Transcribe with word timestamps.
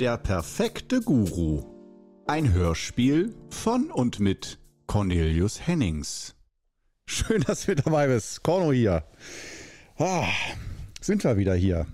Der 0.00 0.18
perfekte 0.18 1.00
Guru. 1.00 1.64
Ein 2.26 2.52
Hörspiel 2.52 3.34
von 3.48 3.90
und 3.90 4.20
mit 4.20 4.58
Cornelius 4.86 5.66
Hennings. 5.66 6.34
Schön, 7.06 7.40
dass 7.40 7.64
du 7.64 7.74
dabei 7.76 8.08
bist. 8.08 8.42
Corno 8.42 8.72
hier. 8.72 9.04
Ah, 9.96 10.26
sind 11.00 11.24
wir 11.24 11.38
wieder 11.38 11.54
hier. 11.54 11.86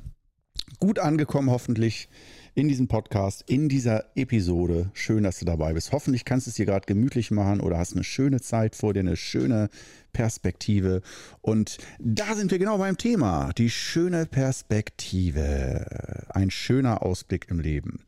Gut 0.81 0.99
angekommen 0.99 1.49
hoffentlich 1.49 2.09
in 2.55 2.69
diesem 2.69 2.87
Podcast, 2.87 3.45
in 3.47 3.69
dieser 3.69 4.05
Episode. 4.15 4.91
Schön, 4.93 5.23
dass 5.23 5.39
du 5.39 5.45
dabei 5.45 5.73
bist. 5.73 5.93
Hoffentlich 5.93 6.25
kannst 6.25 6.47
du 6.47 6.51
es 6.51 6.57
dir 6.57 6.67
gerade 6.67 6.87
gemütlich 6.87 7.31
machen 7.31 7.61
oder 7.61 7.79
hast 7.79 7.95
eine 7.95 8.05
schöne 8.05 8.41
Zeit 8.41 8.77
vor 8.77 8.93
dir, 8.93 9.01
eine 9.01 9.17
schöne 9.17 9.71
Perspektive. 10.13 11.01
Und 11.41 11.79
da 11.99 12.35
sind 12.35 12.51
wir 12.51 12.59
genau 12.59 12.79
beim 12.79 12.99
Thema. 12.99 13.53
Die 13.57 13.71
schöne 13.71 14.27
Perspektive. 14.27 15.87
Ein 16.29 16.51
schöner 16.51 17.03
Ausblick 17.03 17.47
im 17.51 17.61
Leben. 17.61 18.01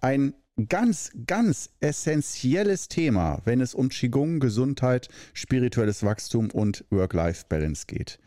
Ein 0.00 0.34
ganz, 0.68 1.10
ganz 1.26 1.70
essentielles 1.80 2.88
Thema, 2.88 3.40
wenn 3.44 3.60
es 3.60 3.74
um 3.74 3.90
Qigong, 3.90 4.40
Gesundheit, 4.40 5.08
spirituelles 5.34 6.02
Wachstum 6.02 6.50
und 6.50 6.84
Work-Life-Balance 6.90 7.84
geht. 7.86 8.18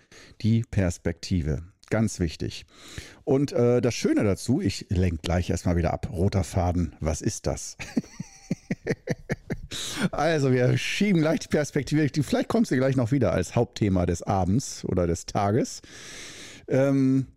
Die 0.41 0.63
Perspektive. 0.69 1.72
Ganz 1.93 2.19
wichtig. 2.19 2.65
Und 3.23 3.51
äh, 3.51 3.79
das 3.79 3.93
Schöne 3.93 4.23
dazu, 4.23 4.59
ich 4.59 4.87
lenke 4.89 5.17
gleich 5.21 5.51
erstmal 5.51 5.75
wieder 5.75 5.93
ab. 5.93 6.09
Roter 6.11 6.43
Faden, 6.43 6.95
was 7.01 7.21
ist 7.21 7.45
das? 7.45 7.77
also, 10.11 10.51
wir 10.51 10.75
schieben 10.75 11.21
gleich 11.21 11.41
die 11.41 11.49
Perspektive. 11.49 12.09
Vielleicht 12.23 12.49
kommst 12.49 12.71
du 12.71 12.77
gleich 12.77 12.95
noch 12.95 13.11
wieder 13.11 13.31
als 13.31 13.55
Hauptthema 13.55 14.07
des 14.07 14.23
Abends 14.23 14.83
oder 14.85 15.05
des 15.05 15.27
Tages. 15.27 15.83
Ähm, 16.67 17.27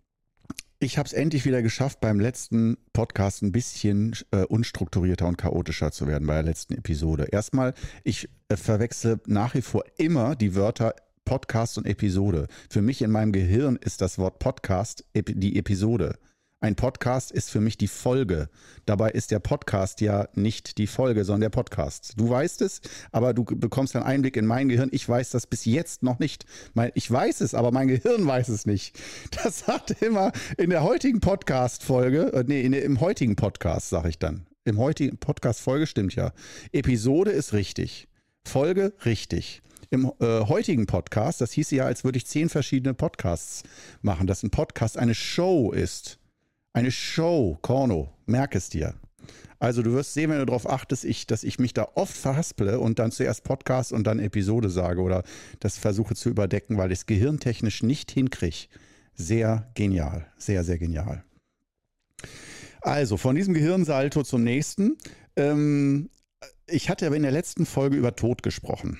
ich 0.78 0.96
habe 0.96 1.06
es 1.06 1.12
endlich 1.12 1.44
wieder 1.44 1.60
geschafft, 1.60 2.00
beim 2.00 2.18
letzten 2.18 2.78
Podcast 2.94 3.42
ein 3.42 3.52
bisschen 3.52 4.16
äh, 4.30 4.44
unstrukturierter 4.44 5.26
und 5.26 5.36
chaotischer 5.36 5.92
zu 5.92 6.06
werden, 6.06 6.26
bei 6.26 6.34
der 6.34 6.44
letzten 6.44 6.72
Episode. 6.78 7.28
Erstmal, 7.30 7.74
ich 8.04 8.30
äh, 8.48 8.56
verwechsel 8.56 9.20
nach 9.26 9.54
wie 9.54 9.60
vor 9.60 9.84
immer 9.98 10.34
die 10.34 10.54
Wörter 10.54 10.94
Podcast 11.26 11.76
und 11.76 11.86
Episode. 11.86 12.46
Für 12.70 12.80
mich 12.80 13.02
in 13.02 13.10
meinem 13.10 13.32
Gehirn 13.32 13.76
ist 13.76 14.00
das 14.00 14.16
Wort 14.16 14.38
Podcast 14.38 15.04
die 15.14 15.58
Episode. 15.58 16.18
Ein 16.60 16.76
Podcast 16.76 17.32
ist 17.32 17.50
für 17.50 17.60
mich 17.60 17.76
die 17.76 17.88
Folge. 17.88 18.48
Dabei 18.86 19.10
ist 19.10 19.32
der 19.32 19.40
Podcast 19.40 20.00
ja 20.00 20.28
nicht 20.34 20.78
die 20.78 20.86
Folge, 20.86 21.24
sondern 21.24 21.42
der 21.42 21.50
Podcast. 21.50 22.14
Du 22.16 22.30
weißt 22.30 22.62
es, 22.62 22.80
aber 23.10 23.34
du 23.34 23.44
bekommst 23.44 23.96
einen 23.96 24.06
Einblick 24.06 24.36
in 24.36 24.46
mein 24.46 24.68
Gehirn. 24.68 24.88
Ich 24.92 25.06
weiß 25.06 25.30
das 25.30 25.48
bis 25.48 25.64
jetzt 25.64 26.04
noch 26.04 26.20
nicht. 26.20 26.46
Ich 26.94 27.10
weiß 27.10 27.40
es, 27.40 27.54
aber 27.54 27.72
mein 27.72 27.88
Gehirn 27.88 28.24
weiß 28.24 28.48
es 28.48 28.64
nicht. 28.64 28.98
Das 29.42 29.66
hat 29.66 30.00
immer 30.00 30.32
in 30.56 30.70
der 30.70 30.84
heutigen 30.84 31.20
Podcast-Folge, 31.20 32.32
äh, 32.32 32.44
nee, 32.46 32.62
im 32.62 33.00
heutigen 33.00 33.36
Podcast, 33.36 33.90
sage 33.90 34.08
ich 34.08 34.18
dann. 34.18 34.46
Im 34.64 34.78
heutigen 34.78 35.18
Podcast-Folge 35.18 35.86
stimmt 35.86 36.14
ja. 36.14 36.32
Episode 36.72 37.32
ist 37.32 37.52
richtig. 37.52 38.08
Folge 38.44 38.94
richtig 39.04 39.62
im 39.90 40.12
äh, 40.20 40.40
heutigen 40.40 40.86
Podcast, 40.86 41.40
das 41.40 41.52
hieß 41.52 41.70
ja, 41.70 41.84
als 41.84 42.04
würde 42.04 42.18
ich 42.18 42.26
zehn 42.26 42.48
verschiedene 42.48 42.94
Podcasts 42.94 43.62
machen, 44.02 44.26
dass 44.26 44.42
ein 44.42 44.50
Podcast 44.50 44.98
eine 44.98 45.14
Show 45.14 45.72
ist. 45.72 46.18
Eine 46.72 46.90
Show, 46.90 47.58
Korno, 47.62 48.12
merk 48.26 48.54
es 48.54 48.68
dir. 48.68 48.94
Also 49.58 49.82
du 49.82 49.92
wirst 49.92 50.12
sehen, 50.14 50.30
wenn 50.30 50.38
du 50.38 50.46
darauf 50.46 50.68
achtest, 50.68 51.04
ich, 51.04 51.26
dass 51.26 51.42
ich 51.42 51.58
mich 51.58 51.72
da 51.72 51.88
oft 51.94 52.14
verhasple 52.16 52.78
und 52.78 52.98
dann 52.98 53.10
zuerst 53.10 53.44
Podcast 53.44 53.92
und 53.92 54.06
dann 54.06 54.18
Episode 54.18 54.68
sage 54.68 55.00
oder 55.00 55.22
das 55.60 55.78
versuche 55.78 56.14
zu 56.14 56.28
überdecken, 56.28 56.76
weil 56.76 56.92
ich 56.92 57.00
es 57.00 57.06
gehirntechnisch 57.06 57.82
nicht 57.82 58.10
hinkriege. 58.10 58.68
Sehr 59.14 59.70
genial, 59.74 60.26
sehr, 60.36 60.62
sehr 60.62 60.78
genial. 60.78 61.24
Also 62.82 63.16
von 63.16 63.34
diesem 63.34 63.54
Gehirnsalto 63.54 64.22
zum 64.22 64.44
nächsten. 64.44 64.98
Ähm, 65.36 66.10
ich 66.66 66.90
hatte 66.90 67.06
aber 67.06 67.16
in 67.16 67.22
der 67.22 67.32
letzten 67.32 67.64
Folge 67.64 67.96
über 67.96 68.14
Tod 68.14 68.42
gesprochen. 68.42 68.98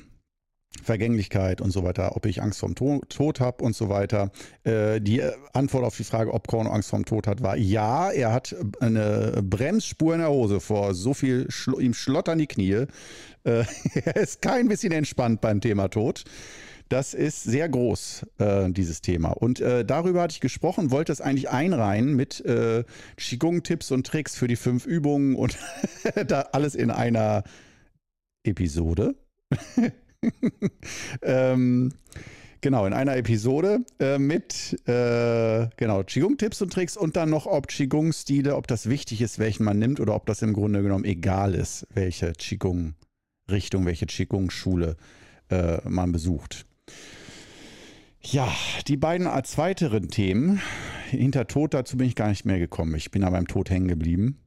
Vergänglichkeit 0.86 1.60
und 1.60 1.70
so 1.70 1.84
weiter, 1.84 2.16
ob 2.16 2.24
ich 2.26 2.42
Angst 2.42 2.60
vorm 2.60 2.74
Tod 2.74 3.40
habe 3.40 3.62
und 3.62 3.76
so 3.76 3.88
weiter. 3.88 4.30
Äh, 4.64 5.00
die 5.00 5.22
Antwort 5.52 5.84
auf 5.84 5.96
die 5.96 6.04
Frage, 6.04 6.32
ob 6.32 6.46
Korn 6.46 6.66
Angst 6.66 6.90
vorm 6.90 7.04
Tod 7.04 7.26
hat, 7.26 7.42
war 7.42 7.56
ja, 7.56 8.10
er 8.10 8.32
hat 8.32 8.54
eine 8.80 9.42
Bremsspur 9.42 10.14
in 10.14 10.20
der 10.20 10.30
Hose 10.30 10.60
vor 10.60 10.94
so 10.94 11.12
viel, 11.12 11.46
Schlo 11.50 11.78
ihm 11.78 11.92
schlottern 11.92 12.38
die 12.38 12.46
Knie. 12.46 12.86
Äh, 13.44 13.64
er 14.04 14.16
ist 14.16 14.40
kein 14.40 14.68
bisschen 14.68 14.92
entspannt 14.92 15.40
beim 15.40 15.60
Thema 15.60 15.88
Tod. 15.88 16.24
Das 16.88 17.14
ist 17.14 17.42
sehr 17.42 17.68
groß, 17.68 18.26
äh, 18.38 18.70
dieses 18.70 19.00
Thema. 19.00 19.30
Und 19.30 19.60
äh, 19.60 19.84
darüber 19.84 20.22
hatte 20.22 20.34
ich 20.34 20.40
gesprochen, 20.40 20.92
wollte 20.92 21.10
es 21.10 21.20
eigentlich 21.20 21.50
einreihen 21.50 22.14
mit 22.14 22.44
äh, 22.44 22.84
Qigong-Tipps 23.16 23.90
und 23.90 24.06
Tricks 24.06 24.36
für 24.36 24.46
die 24.46 24.54
fünf 24.54 24.86
Übungen 24.86 25.34
und 25.34 25.58
da 26.26 26.42
alles 26.52 26.76
in 26.76 26.92
einer 26.92 27.42
Episode. 28.44 29.16
ähm, 31.22 31.92
genau, 32.60 32.86
in 32.86 32.92
einer 32.92 33.16
Episode 33.16 33.80
äh, 33.98 34.18
mit 34.18 34.76
äh, 34.88 35.68
genau, 35.76 36.02
Qigong-Tipps 36.02 36.62
und 36.62 36.72
Tricks 36.72 36.96
und 36.96 37.16
dann 37.16 37.30
noch, 37.30 37.46
ob 37.46 37.68
Qigong-Stile, 37.68 38.56
ob 38.56 38.66
das 38.66 38.88
wichtig 38.88 39.20
ist, 39.20 39.38
welchen 39.38 39.64
man 39.64 39.78
nimmt 39.78 40.00
oder 40.00 40.14
ob 40.14 40.26
das 40.26 40.42
im 40.42 40.52
Grunde 40.52 40.82
genommen 40.82 41.04
egal 41.04 41.54
ist, 41.54 41.86
welche 41.94 42.32
Qigong-Richtung, 42.32 43.86
welche 43.86 44.06
Qigong-Schule 44.06 44.96
äh, 45.50 45.78
man 45.88 46.12
besucht. 46.12 46.66
Ja, 48.20 48.52
die 48.88 48.96
beiden 48.96 49.28
als 49.28 49.56
weiteren 49.56 50.08
Themen, 50.08 50.60
hinter 51.10 51.46
Tod, 51.46 51.74
dazu 51.74 51.96
bin 51.96 52.08
ich 52.08 52.16
gar 52.16 52.28
nicht 52.28 52.44
mehr 52.44 52.58
gekommen. 52.58 52.94
Ich 52.96 53.12
bin 53.12 53.22
aber 53.22 53.36
beim 53.36 53.46
Tod 53.46 53.70
hängen 53.70 53.86
geblieben. 53.86 54.38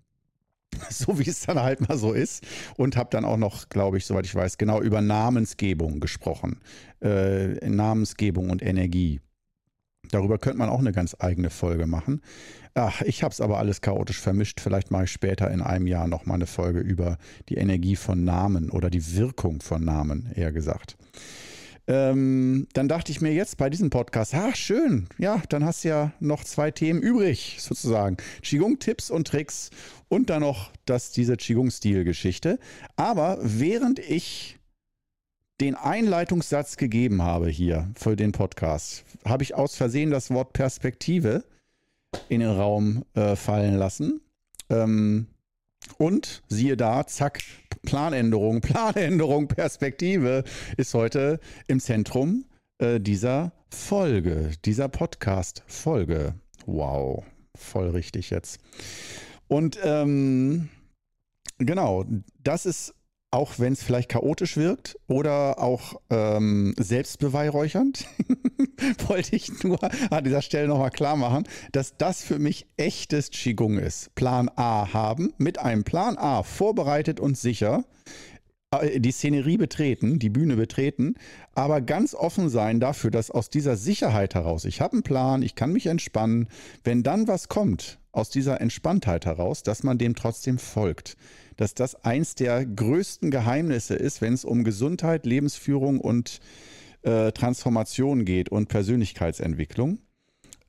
so 0.89 1.19
wie 1.19 1.29
es 1.29 1.41
dann 1.41 1.59
halt 1.59 1.87
mal 1.87 1.97
so 1.97 2.13
ist. 2.13 2.43
Und 2.77 2.97
habe 2.97 3.09
dann 3.11 3.25
auch 3.25 3.37
noch, 3.37 3.69
glaube 3.69 3.97
ich, 3.97 4.05
soweit 4.05 4.25
ich 4.25 4.35
weiß, 4.35 4.57
genau 4.57 4.81
über 4.81 5.01
Namensgebung 5.01 5.99
gesprochen. 5.99 6.59
Äh, 7.01 7.67
Namensgebung 7.69 8.49
und 8.49 8.61
Energie. 8.61 9.21
Darüber 10.11 10.37
könnte 10.39 10.57
man 10.57 10.69
auch 10.69 10.79
eine 10.79 10.91
ganz 10.91 11.15
eigene 11.19 11.49
Folge 11.49 11.85
machen. 11.85 12.21
Ach, 12.73 13.01
ich 13.01 13.23
habe 13.23 13.31
es 13.31 13.41
aber 13.41 13.59
alles 13.59 13.81
chaotisch 13.81 14.19
vermischt. 14.19 14.59
Vielleicht 14.59 14.89
mache 14.91 15.03
ich 15.03 15.11
später 15.11 15.51
in 15.51 15.61
einem 15.61 15.87
Jahr 15.87 16.07
nochmal 16.07 16.35
eine 16.35 16.47
Folge 16.47 16.79
über 16.79 17.17
die 17.49 17.55
Energie 17.55 17.95
von 17.95 18.23
Namen 18.23 18.69
oder 18.71 18.89
die 18.89 19.15
Wirkung 19.15 19.61
von 19.61 19.83
Namen, 19.83 20.31
eher 20.33 20.51
gesagt. 20.51 20.97
Ähm, 21.89 22.67
dann 22.73 22.87
dachte 22.87 23.11
ich 23.11 23.19
mir 23.19 23.33
jetzt 23.33 23.57
bei 23.57 23.67
diesem 23.71 23.89
Podcast, 23.89 24.35
ach 24.35 24.55
schön, 24.55 25.07
ja, 25.17 25.41
dann 25.49 25.65
hast 25.65 25.83
du 25.83 25.87
ja 25.87 26.13
noch 26.19 26.43
zwei 26.43 26.69
Themen 26.69 27.01
übrig, 27.01 27.57
sozusagen. 27.59 28.17
Qigong-Tipps 28.43 29.09
und 29.09 29.27
Tricks 29.27 29.71
und 30.07 30.29
dann 30.29 30.41
noch 30.41 30.71
das, 30.85 31.09
diese 31.09 31.35
Qigong-Stil-Geschichte. 31.35 32.59
Aber 32.95 33.39
während 33.41 33.97
ich 33.97 34.59
den 35.61 35.73
Einleitungssatz 35.73 36.77
gegeben 36.77 37.23
habe 37.23 37.49
hier 37.49 37.89
für 37.95 38.15
den 38.15 38.33
Podcast, 38.33 39.03
habe 39.25 39.41
ich 39.41 39.55
aus 39.55 39.75
Versehen 39.75 40.11
das 40.11 40.29
Wort 40.29 40.53
Perspektive 40.53 41.43
in 42.29 42.41
den 42.41 42.51
Raum 42.51 43.03
äh, 43.15 43.35
fallen 43.35 43.75
lassen. 43.75 44.21
Ähm, 44.69 45.25
und 45.97 46.43
siehe 46.47 46.77
da, 46.77 47.05
zack, 47.07 47.41
Planänderung, 47.83 48.61
Planänderung, 48.61 49.47
Perspektive 49.47 50.43
ist 50.77 50.93
heute 50.93 51.39
im 51.67 51.79
Zentrum 51.79 52.45
äh, 52.79 52.99
dieser 52.99 53.51
Folge, 53.69 54.51
dieser 54.65 54.89
Podcast-Folge. 54.89 56.33
Wow, 56.65 57.23
voll 57.55 57.89
richtig 57.89 58.29
jetzt. 58.29 58.59
Und 59.47 59.79
ähm, 59.83 60.69
genau, 61.57 62.05
das 62.43 62.65
ist 62.65 62.93
auch 63.31 63.59
wenn 63.59 63.73
es 63.73 63.83
vielleicht 63.83 64.09
chaotisch 64.09 64.57
wirkt 64.57 64.97
oder 65.07 65.59
auch 65.59 66.01
ähm, 66.09 66.73
selbstbeweihräuchernd, 66.77 68.05
wollte 69.07 69.35
ich 69.35 69.63
nur 69.63 69.79
an 70.11 70.23
dieser 70.23 70.41
Stelle 70.41 70.67
nochmal 70.67 70.89
klar 70.89 71.15
machen, 71.15 71.47
dass 71.71 71.95
das 71.97 72.23
für 72.23 72.39
mich 72.39 72.67
echtes 72.77 73.29
Qigong 73.29 73.77
ist. 73.77 74.13
Plan 74.15 74.49
A 74.55 74.93
haben, 74.93 75.33
mit 75.37 75.59
einem 75.59 75.83
Plan 75.83 76.17
A 76.17 76.43
vorbereitet 76.43 77.19
und 77.19 77.37
sicher 77.37 77.83
die 78.71 79.11
Szenerie 79.11 79.57
betreten, 79.57 80.19
die 80.19 80.29
Bühne 80.29 80.55
betreten, 80.55 81.15
aber 81.55 81.81
ganz 81.81 82.13
offen 82.13 82.49
sein 82.49 82.79
dafür, 82.79 83.09
dass 83.09 83.31
aus 83.31 83.49
dieser 83.49 83.75
Sicherheit 83.75 84.35
heraus, 84.35 84.63
ich 84.65 84.79
habe 84.79 84.93
einen 84.93 85.03
Plan, 85.03 85.41
ich 85.41 85.55
kann 85.55 85.73
mich 85.73 85.87
entspannen, 85.87 86.47
wenn 86.83 87.01
dann 87.01 87.27
was 87.27 87.47
kommt, 87.47 87.97
aus 88.11 88.29
dieser 88.29 88.61
Entspanntheit 88.61 89.25
heraus, 89.25 89.63
dass 89.63 89.81
man 89.81 89.97
dem 89.97 90.15
trotzdem 90.15 90.59
folgt. 90.59 91.17
Dass 91.57 91.73
das 91.73 92.05
eins 92.05 92.35
der 92.35 92.63
größten 92.63 93.31
Geheimnisse 93.31 93.95
ist, 93.95 94.21
wenn 94.21 94.33
es 94.33 94.45
um 94.45 94.63
Gesundheit, 94.63 95.25
Lebensführung 95.25 95.99
und 95.99 96.39
äh, 97.01 97.31
Transformation 97.31 98.23
geht 98.23 98.49
und 98.49 98.69
Persönlichkeitsentwicklung 98.69 99.97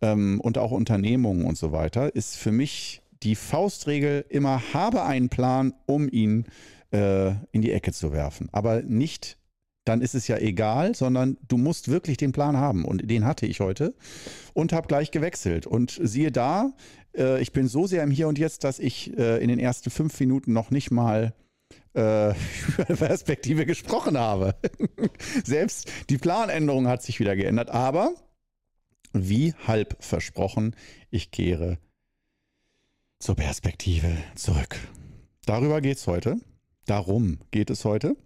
ähm, 0.00 0.41
und 0.41 0.56
auch 0.56 0.70
Unternehmungen 0.70 1.44
und 1.44 1.58
so 1.58 1.70
weiter, 1.70 2.14
ist 2.14 2.37
für 2.37 2.53
mich 2.53 3.03
die 3.23 3.37
Faustregel 3.37 4.25
immer, 4.31 4.73
habe 4.73 5.05
einen 5.05 5.29
Plan, 5.29 5.75
um 5.87 6.08
ihn 6.08 6.46
äh, 6.93 7.31
in 7.53 7.63
die 7.63 7.73
Ecke 7.73 7.93
zu 7.93 8.13
werfen, 8.13 8.49
aber 8.53 8.83
nicht 8.83 9.41
dann 9.85 10.03
ist 10.03 10.15
es 10.15 10.29
ja 10.29 10.37
egal, 10.37 10.95
sondern 10.95 11.39
du 11.49 11.57
musst 11.57 11.89
wirklich 11.89 12.17
den 12.17 12.33
Plan 12.33 12.57
haben. 12.57 12.85
Und 12.85 13.11
den 13.11 13.25
hatte 13.25 13.47
ich 13.47 13.61
heute 13.61 13.95
und 14.53 14.73
habe 14.73 14.89
gleich 14.89 15.11
gewechselt. 15.11 15.67
Und 15.67 15.99
siehe 16.03 16.31
da, 16.31 16.73
äh, 17.17 17.41
ich 17.41 17.53
bin 17.53 17.67
so 17.67 17.87
sehr 17.87 18.03
im 18.03 18.11
Hier 18.11 18.29
und 18.29 18.39
Jetzt, 18.39 18.65
dass 18.65 18.79
ich 18.79 19.17
äh, 19.19 19.43
in 19.43 19.49
den 19.49 19.59
ersten 19.59 19.91
fünf 19.91 20.19
Minuten 20.21 20.53
noch 20.53 20.71
nicht 20.71 20.91
mal 20.91 21.35
äh, 21.95 22.31
über 22.77 22.85
Perspektive 22.85 23.67
gesprochen 23.67 24.19
habe. 24.19 24.55
Selbst 25.45 25.91
die 26.11 26.19
Planänderung 26.19 26.87
hat 26.87 27.03
sich 27.03 27.19
wieder 27.19 27.35
geändert. 27.35 27.71
Aber 27.71 28.13
wie 29.13 29.55
halb 29.67 29.97
versprochen, 30.01 30.77
ich 31.11 31.31
kehre 31.31 31.79
zur 33.19 33.35
Perspektive 33.35 34.17
zurück. 34.35 34.77
Darüber 35.47 35.81
geht 35.81 35.97
es 35.97 36.07
heute. 36.07 36.37
Darum 36.91 37.39
geht 37.53 37.71
es 37.71 37.85
heute. 37.85 38.17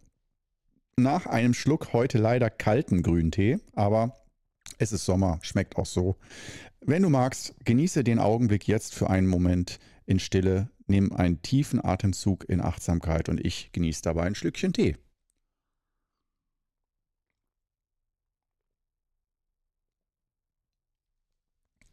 Nach 0.96 1.26
einem 1.26 1.52
Schluck 1.52 1.92
heute 1.92 2.16
leider 2.16 2.48
kalten 2.48 3.02
Grüntee, 3.02 3.58
aber 3.74 4.24
es 4.78 4.90
ist 4.90 5.04
Sommer, 5.04 5.38
schmeckt 5.42 5.76
auch 5.76 5.84
so. 5.84 6.16
Wenn 6.80 7.02
du 7.02 7.10
magst, 7.10 7.54
genieße 7.66 8.02
den 8.04 8.18
Augenblick 8.18 8.66
jetzt 8.66 8.94
für 8.94 9.10
einen 9.10 9.26
Moment 9.26 9.80
in 10.06 10.18
Stille, 10.18 10.70
nimm 10.86 11.12
einen 11.12 11.42
tiefen 11.42 11.84
Atemzug 11.84 12.48
in 12.48 12.62
Achtsamkeit 12.62 13.28
und 13.28 13.38
ich 13.44 13.70
genieße 13.72 14.00
dabei 14.00 14.22
ein 14.22 14.34
Schlückchen 14.34 14.72
Tee. 14.72 14.96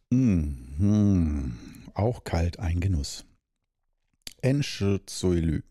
Mmh, 0.10 1.52
auch 1.96 2.24
kalt 2.24 2.60
ein 2.60 2.80
Genuss. 2.80 3.26
Enschezöylü. 4.42 5.64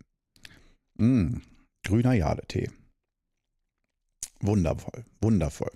Mmh, 1.01 1.41
grüner 1.83 2.13
Jadetee. 2.13 2.69
Wundervoll, 4.41 5.07
wundervoll. 5.23 5.73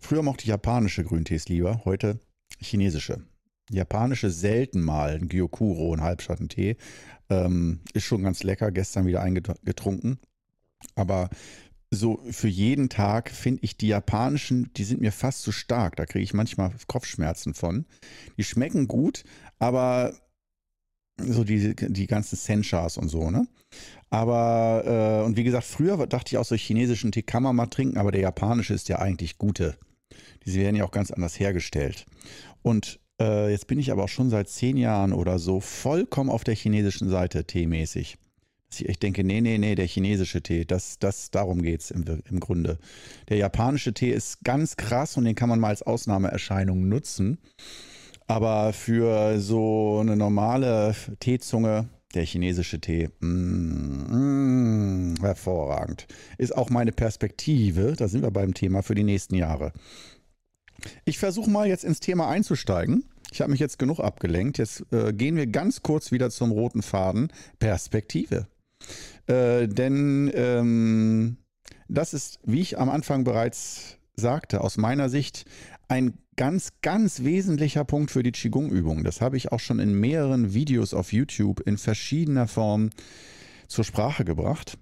Früher 0.00 0.22
mochte 0.22 0.42
ich 0.42 0.48
japanische 0.48 1.04
Grüntees 1.04 1.48
lieber, 1.48 1.84
heute 1.84 2.18
chinesische. 2.58 3.22
Japanische 3.70 4.30
selten 4.30 4.80
mal, 4.80 5.14
ein 5.14 5.28
Gyokuro, 5.28 5.94
ein 5.94 6.00
Halbschattentee. 6.00 6.76
Ähm, 7.30 7.82
ist 7.94 8.02
schon 8.02 8.24
ganz 8.24 8.42
lecker, 8.42 8.72
gestern 8.72 9.06
wieder 9.06 9.22
eingetrunken. 9.22 10.18
Aber 10.96 11.30
so 11.92 12.20
für 12.28 12.48
jeden 12.48 12.88
Tag 12.88 13.30
finde 13.30 13.62
ich 13.62 13.76
die 13.76 13.88
japanischen, 13.88 14.72
die 14.74 14.84
sind 14.84 15.00
mir 15.00 15.12
fast 15.12 15.42
zu 15.42 15.52
stark. 15.52 15.94
Da 15.94 16.04
kriege 16.04 16.24
ich 16.24 16.34
manchmal 16.34 16.72
Kopfschmerzen 16.88 17.54
von. 17.54 17.86
Die 18.36 18.44
schmecken 18.44 18.88
gut, 18.88 19.22
aber 19.60 20.16
so 21.16 21.44
die, 21.44 21.76
die 21.76 22.06
ganzen 22.08 22.34
Senchas 22.34 22.98
und 22.98 23.08
so, 23.08 23.30
ne? 23.30 23.46
Aber, 24.10 25.22
äh, 25.22 25.26
und 25.26 25.36
wie 25.36 25.44
gesagt, 25.44 25.64
früher 25.64 26.06
dachte 26.06 26.34
ich 26.34 26.38
auch, 26.38 26.44
so 26.44 26.54
chinesischen 26.54 27.12
Tee 27.12 27.22
kann 27.22 27.42
man 27.42 27.56
mal 27.56 27.66
trinken, 27.66 27.98
aber 27.98 28.12
der 28.12 28.20
japanische 28.20 28.74
ist 28.74 28.88
ja 28.88 28.98
eigentlich 28.98 29.38
gute. 29.38 29.76
Diese 30.44 30.60
werden 30.60 30.76
ja 30.76 30.84
auch 30.84 30.92
ganz 30.92 31.10
anders 31.10 31.38
hergestellt. 31.40 32.06
Und 32.62 33.00
äh, 33.20 33.50
jetzt 33.50 33.66
bin 33.66 33.78
ich 33.78 33.90
aber 33.90 34.04
auch 34.04 34.08
schon 34.08 34.30
seit 34.30 34.48
zehn 34.48 34.76
Jahren 34.76 35.12
oder 35.12 35.38
so 35.38 35.60
vollkommen 35.60 36.30
auf 36.30 36.44
der 36.44 36.54
chinesischen 36.54 37.08
Seite 37.08 37.44
teemäßig. 37.44 38.16
Dass 38.68 38.80
ich 38.80 38.88
echt 38.88 39.02
denke, 39.02 39.24
nee, 39.24 39.40
nee, 39.40 39.58
nee, 39.58 39.74
der 39.74 39.86
chinesische 39.86 40.42
Tee, 40.42 40.64
das, 40.64 40.98
das, 40.98 41.30
darum 41.30 41.62
geht 41.62 41.82
es 41.82 41.90
im, 41.90 42.04
im 42.28 42.40
Grunde. 42.40 42.78
Der 43.28 43.36
japanische 43.36 43.94
Tee 43.94 44.10
ist 44.10 44.44
ganz 44.44 44.76
krass 44.76 45.16
und 45.16 45.24
den 45.24 45.34
kann 45.34 45.48
man 45.48 45.60
mal 45.60 45.68
als 45.68 45.82
Ausnahmeerscheinung 45.82 46.88
nutzen. 46.88 47.38
Aber 48.26 48.72
für 48.72 49.38
so 49.40 49.98
eine 50.00 50.16
normale 50.16 50.96
Teezunge, 51.20 51.88
der 52.16 52.24
chinesische 52.24 52.80
Tee, 52.80 53.10
mm, 53.20 55.14
mm, 55.14 55.16
hervorragend. 55.20 56.06
Ist 56.38 56.56
auch 56.56 56.70
meine 56.70 56.92
Perspektive, 56.92 57.94
da 57.96 58.08
sind 58.08 58.22
wir 58.22 58.30
beim 58.30 58.54
Thema 58.54 58.82
für 58.82 58.94
die 58.94 59.04
nächsten 59.04 59.36
Jahre. 59.36 59.72
Ich 61.04 61.18
versuche 61.18 61.50
mal 61.50 61.66
jetzt 61.66 61.84
ins 61.84 62.00
Thema 62.00 62.28
einzusteigen. 62.28 63.04
Ich 63.30 63.40
habe 63.40 63.50
mich 63.50 63.60
jetzt 63.60 63.78
genug 63.78 64.00
abgelenkt. 64.00 64.58
Jetzt 64.58 64.84
äh, 64.92 65.12
gehen 65.12 65.36
wir 65.36 65.46
ganz 65.46 65.82
kurz 65.82 66.12
wieder 66.12 66.30
zum 66.30 66.52
roten 66.52 66.82
Faden 66.82 67.32
Perspektive. 67.58 68.46
Äh, 69.26 69.68
denn 69.68 70.30
ähm, 70.34 71.36
das 71.88 72.14
ist, 72.14 72.38
wie 72.44 72.60
ich 72.60 72.78
am 72.78 72.88
Anfang 72.88 73.24
bereits 73.24 73.98
sagte, 74.14 74.60
aus 74.60 74.76
meiner 74.76 75.08
Sicht 75.08 75.44
ein 75.88 76.14
ganz, 76.36 76.72
ganz 76.82 77.22
wesentlicher 77.22 77.84
Punkt 77.84 78.10
für 78.10 78.22
die 78.22 78.32
Qigong-Übung. 78.32 79.04
Das 79.04 79.20
habe 79.20 79.36
ich 79.36 79.52
auch 79.52 79.60
schon 79.60 79.78
in 79.78 79.98
mehreren 79.98 80.52
Videos 80.52 80.94
auf 80.94 81.12
YouTube 81.12 81.60
in 81.60 81.78
verschiedener 81.78 82.46
Form 82.46 82.90
zur 83.68 83.84
Sprache 83.84 84.24
gebracht, 84.24 84.78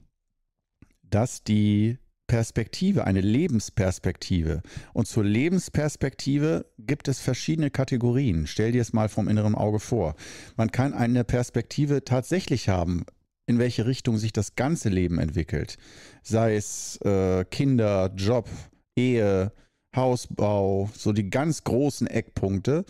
dass 1.02 1.44
die 1.44 1.98
Perspektive, 2.26 3.06
eine 3.06 3.20
Lebensperspektive. 3.20 4.62
Und 4.94 5.06
zur 5.06 5.24
Lebensperspektive 5.24 6.64
gibt 6.78 7.06
es 7.08 7.20
verschiedene 7.20 7.70
Kategorien. 7.70 8.46
Stell 8.46 8.72
dir 8.72 8.80
es 8.80 8.94
mal 8.94 9.08
vom 9.08 9.28
inneren 9.28 9.54
Auge 9.54 9.78
vor. 9.78 10.14
Man 10.56 10.72
kann 10.72 10.94
eine 10.94 11.22
Perspektive 11.24 12.04
tatsächlich 12.04 12.70
haben, 12.70 13.04
in 13.46 13.58
welche 13.58 13.86
Richtung 13.86 14.16
sich 14.16 14.32
das 14.32 14.56
ganze 14.56 14.88
Leben 14.88 15.18
entwickelt. 15.18 15.76
Sei 16.22 16.56
es 16.56 16.96
äh, 17.02 17.44
Kinder, 17.44 18.10
Job, 18.16 18.48
Ehe, 18.96 19.52
Hausbau, 19.96 20.90
so 20.96 21.12
die 21.12 21.30
ganz 21.30 21.64
großen 21.64 22.06
Eckpunkte 22.06 22.84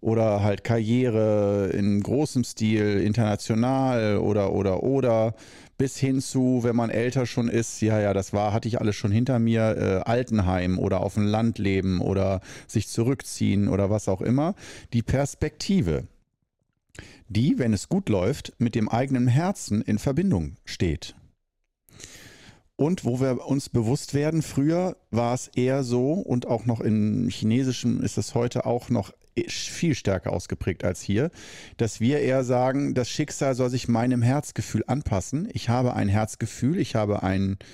oder 0.00 0.42
halt 0.42 0.64
Karriere 0.64 1.70
in 1.72 2.02
großem 2.02 2.44
Stil, 2.44 3.00
international 3.00 4.18
oder 4.18 4.52
oder 4.52 4.82
oder 4.82 5.34
bis 5.78 5.96
hin 5.96 6.20
zu, 6.20 6.60
wenn 6.64 6.74
man 6.74 6.90
älter 6.90 7.24
schon 7.24 7.48
ist, 7.48 7.80
ja, 7.80 8.00
ja, 8.00 8.12
das 8.12 8.32
war, 8.32 8.52
hatte 8.52 8.66
ich 8.66 8.80
alles 8.80 8.96
schon 8.96 9.12
hinter 9.12 9.38
mir, 9.38 9.76
äh, 9.76 10.10
Altenheim 10.10 10.78
oder 10.78 11.00
auf 11.00 11.14
dem 11.14 11.26
Land 11.26 11.58
leben 11.58 12.00
oder 12.00 12.40
sich 12.66 12.88
zurückziehen 12.88 13.68
oder 13.68 13.88
was 13.88 14.08
auch 14.08 14.20
immer. 14.20 14.54
Die 14.92 15.02
Perspektive, 15.02 16.04
die, 17.28 17.58
wenn 17.58 17.72
es 17.72 17.88
gut 17.88 18.08
läuft, 18.08 18.54
mit 18.58 18.74
dem 18.74 18.88
eigenen 18.88 19.28
Herzen 19.28 19.80
in 19.82 19.98
Verbindung 19.98 20.56
steht. 20.64 21.14
Und 22.80 23.04
wo 23.04 23.18
wir 23.20 23.44
uns 23.44 23.68
bewusst 23.68 24.14
werden, 24.14 24.40
früher 24.40 24.96
war 25.10 25.34
es 25.34 25.48
eher 25.48 25.82
so 25.82 26.12
und 26.12 26.46
auch 26.46 26.64
noch 26.64 26.80
im 26.80 27.28
Chinesischen 27.28 28.00
ist 28.00 28.18
es 28.18 28.36
heute 28.36 28.66
auch 28.66 28.88
noch 28.88 29.12
viel 29.48 29.96
stärker 29.96 30.32
ausgeprägt 30.32 30.84
als 30.84 31.02
hier, 31.02 31.32
dass 31.76 32.00
wir 32.00 32.20
eher 32.20 32.44
sagen, 32.44 32.94
das 32.94 33.10
Schicksal 33.10 33.56
soll 33.56 33.68
sich 33.68 33.88
meinem 33.88 34.22
Herzgefühl 34.22 34.84
anpassen. 34.86 35.48
Ich 35.52 35.68
habe 35.68 35.94
ein 35.94 36.08
Herzgefühl, 36.08 36.78
ich 36.78 36.94
habe 36.94 37.24
ein, 37.24 37.54
äh, 37.54 37.64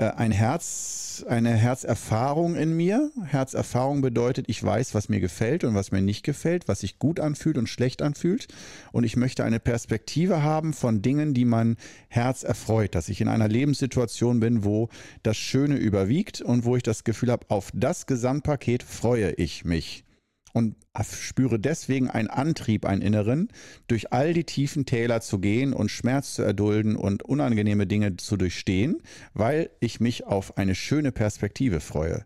ein 0.00 0.32
Herz, 0.32 1.24
eine 1.28 1.50
Herzerfahrung 1.50 2.56
in 2.56 2.74
mir. 2.74 3.10
Herzerfahrung 3.24 4.00
bedeutet, 4.00 4.46
ich 4.48 4.62
weiß, 4.62 4.94
was 4.94 5.08
mir 5.08 5.20
gefällt 5.20 5.64
und 5.64 5.74
was 5.74 5.92
mir 5.92 6.00
nicht 6.00 6.24
gefällt, 6.24 6.68
was 6.68 6.80
sich 6.80 6.98
gut 6.98 7.20
anfühlt 7.20 7.58
und 7.58 7.68
schlecht 7.68 8.00
anfühlt. 8.00 8.48
Und 8.92 9.04
ich 9.04 9.16
möchte 9.16 9.44
eine 9.44 9.60
Perspektive 9.60 10.42
haben 10.42 10.72
von 10.72 11.02
Dingen, 11.02 11.34
die 11.34 11.44
mein 11.44 11.76
Herz 12.08 12.42
erfreut, 12.42 12.94
dass 12.94 13.10
ich 13.10 13.20
in 13.20 13.28
einer 13.28 13.48
Lebenssituation 13.48 14.40
bin, 14.40 14.64
wo 14.64 14.88
das 15.22 15.36
Schöne 15.36 15.76
überwiegt 15.76 16.40
und 16.40 16.64
wo 16.64 16.76
ich 16.76 16.82
das 16.82 17.04
Gefühl 17.04 17.30
habe, 17.30 17.46
auf 17.48 17.70
das 17.74 18.06
Gesamtpaket 18.06 18.82
freue 18.82 19.32
ich 19.32 19.64
mich 19.64 20.04
und 20.52 20.76
spüre 21.02 21.58
deswegen 21.58 22.10
einen 22.10 22.28
Antrieb, 22.28 22.84
einen 22.84 23.02
inneren, 23.02 23.48
durch 23.86 24.12
all 24.12 24.34
die 24.34 24.44
tiefen 24.44 24.86
Täler 24.86 25.20
zu 25.20 25.38
gehen 25.38 25.72
und 25.72 25.90
Schmerz 25.90 26.34
zu 26.34 26.42
erdulden 26.42 26.96
und 26.96 27.22
unangenehme 27.22 27.86
Dinge 27.86 28.16
zu 28.16 28.36
durchstehen, 28.36 29.02
weil 29.34 29.70
ich 29.80 30.00
mich 30.00 30.26
auf 30.26 30.56
eine 30.58 30.74
schöne 30.74 31.12
Perspektive 31.12 31.80
freue. 31.80 32.24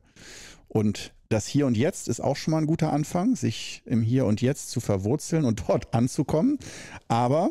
Und 0.68 1.12
das 1.28 1.46
Hier 1.46 1.66
und 1.66 1.76
Jetzt 1.76 2.08
ist 2.08 2.20
auch 2.20 2.36
schon 2.36 2.52
mal 2.52 2.58
ein 2.58 2.66
guter 2.66 2.92
Anfang, 2.92 3.36
sich 3.36 3.82
im 3.86 4.02
Hier 4.02 4.26
und 4.26 4.40
Jetzt 4.40 4.70
zu 4.70 4.80
verwurzeln 4.80 5.44
und 5.44 5.64
dort 5.68 5.94
anzukommen. 5.94 6.58
Aber 7.08 7.50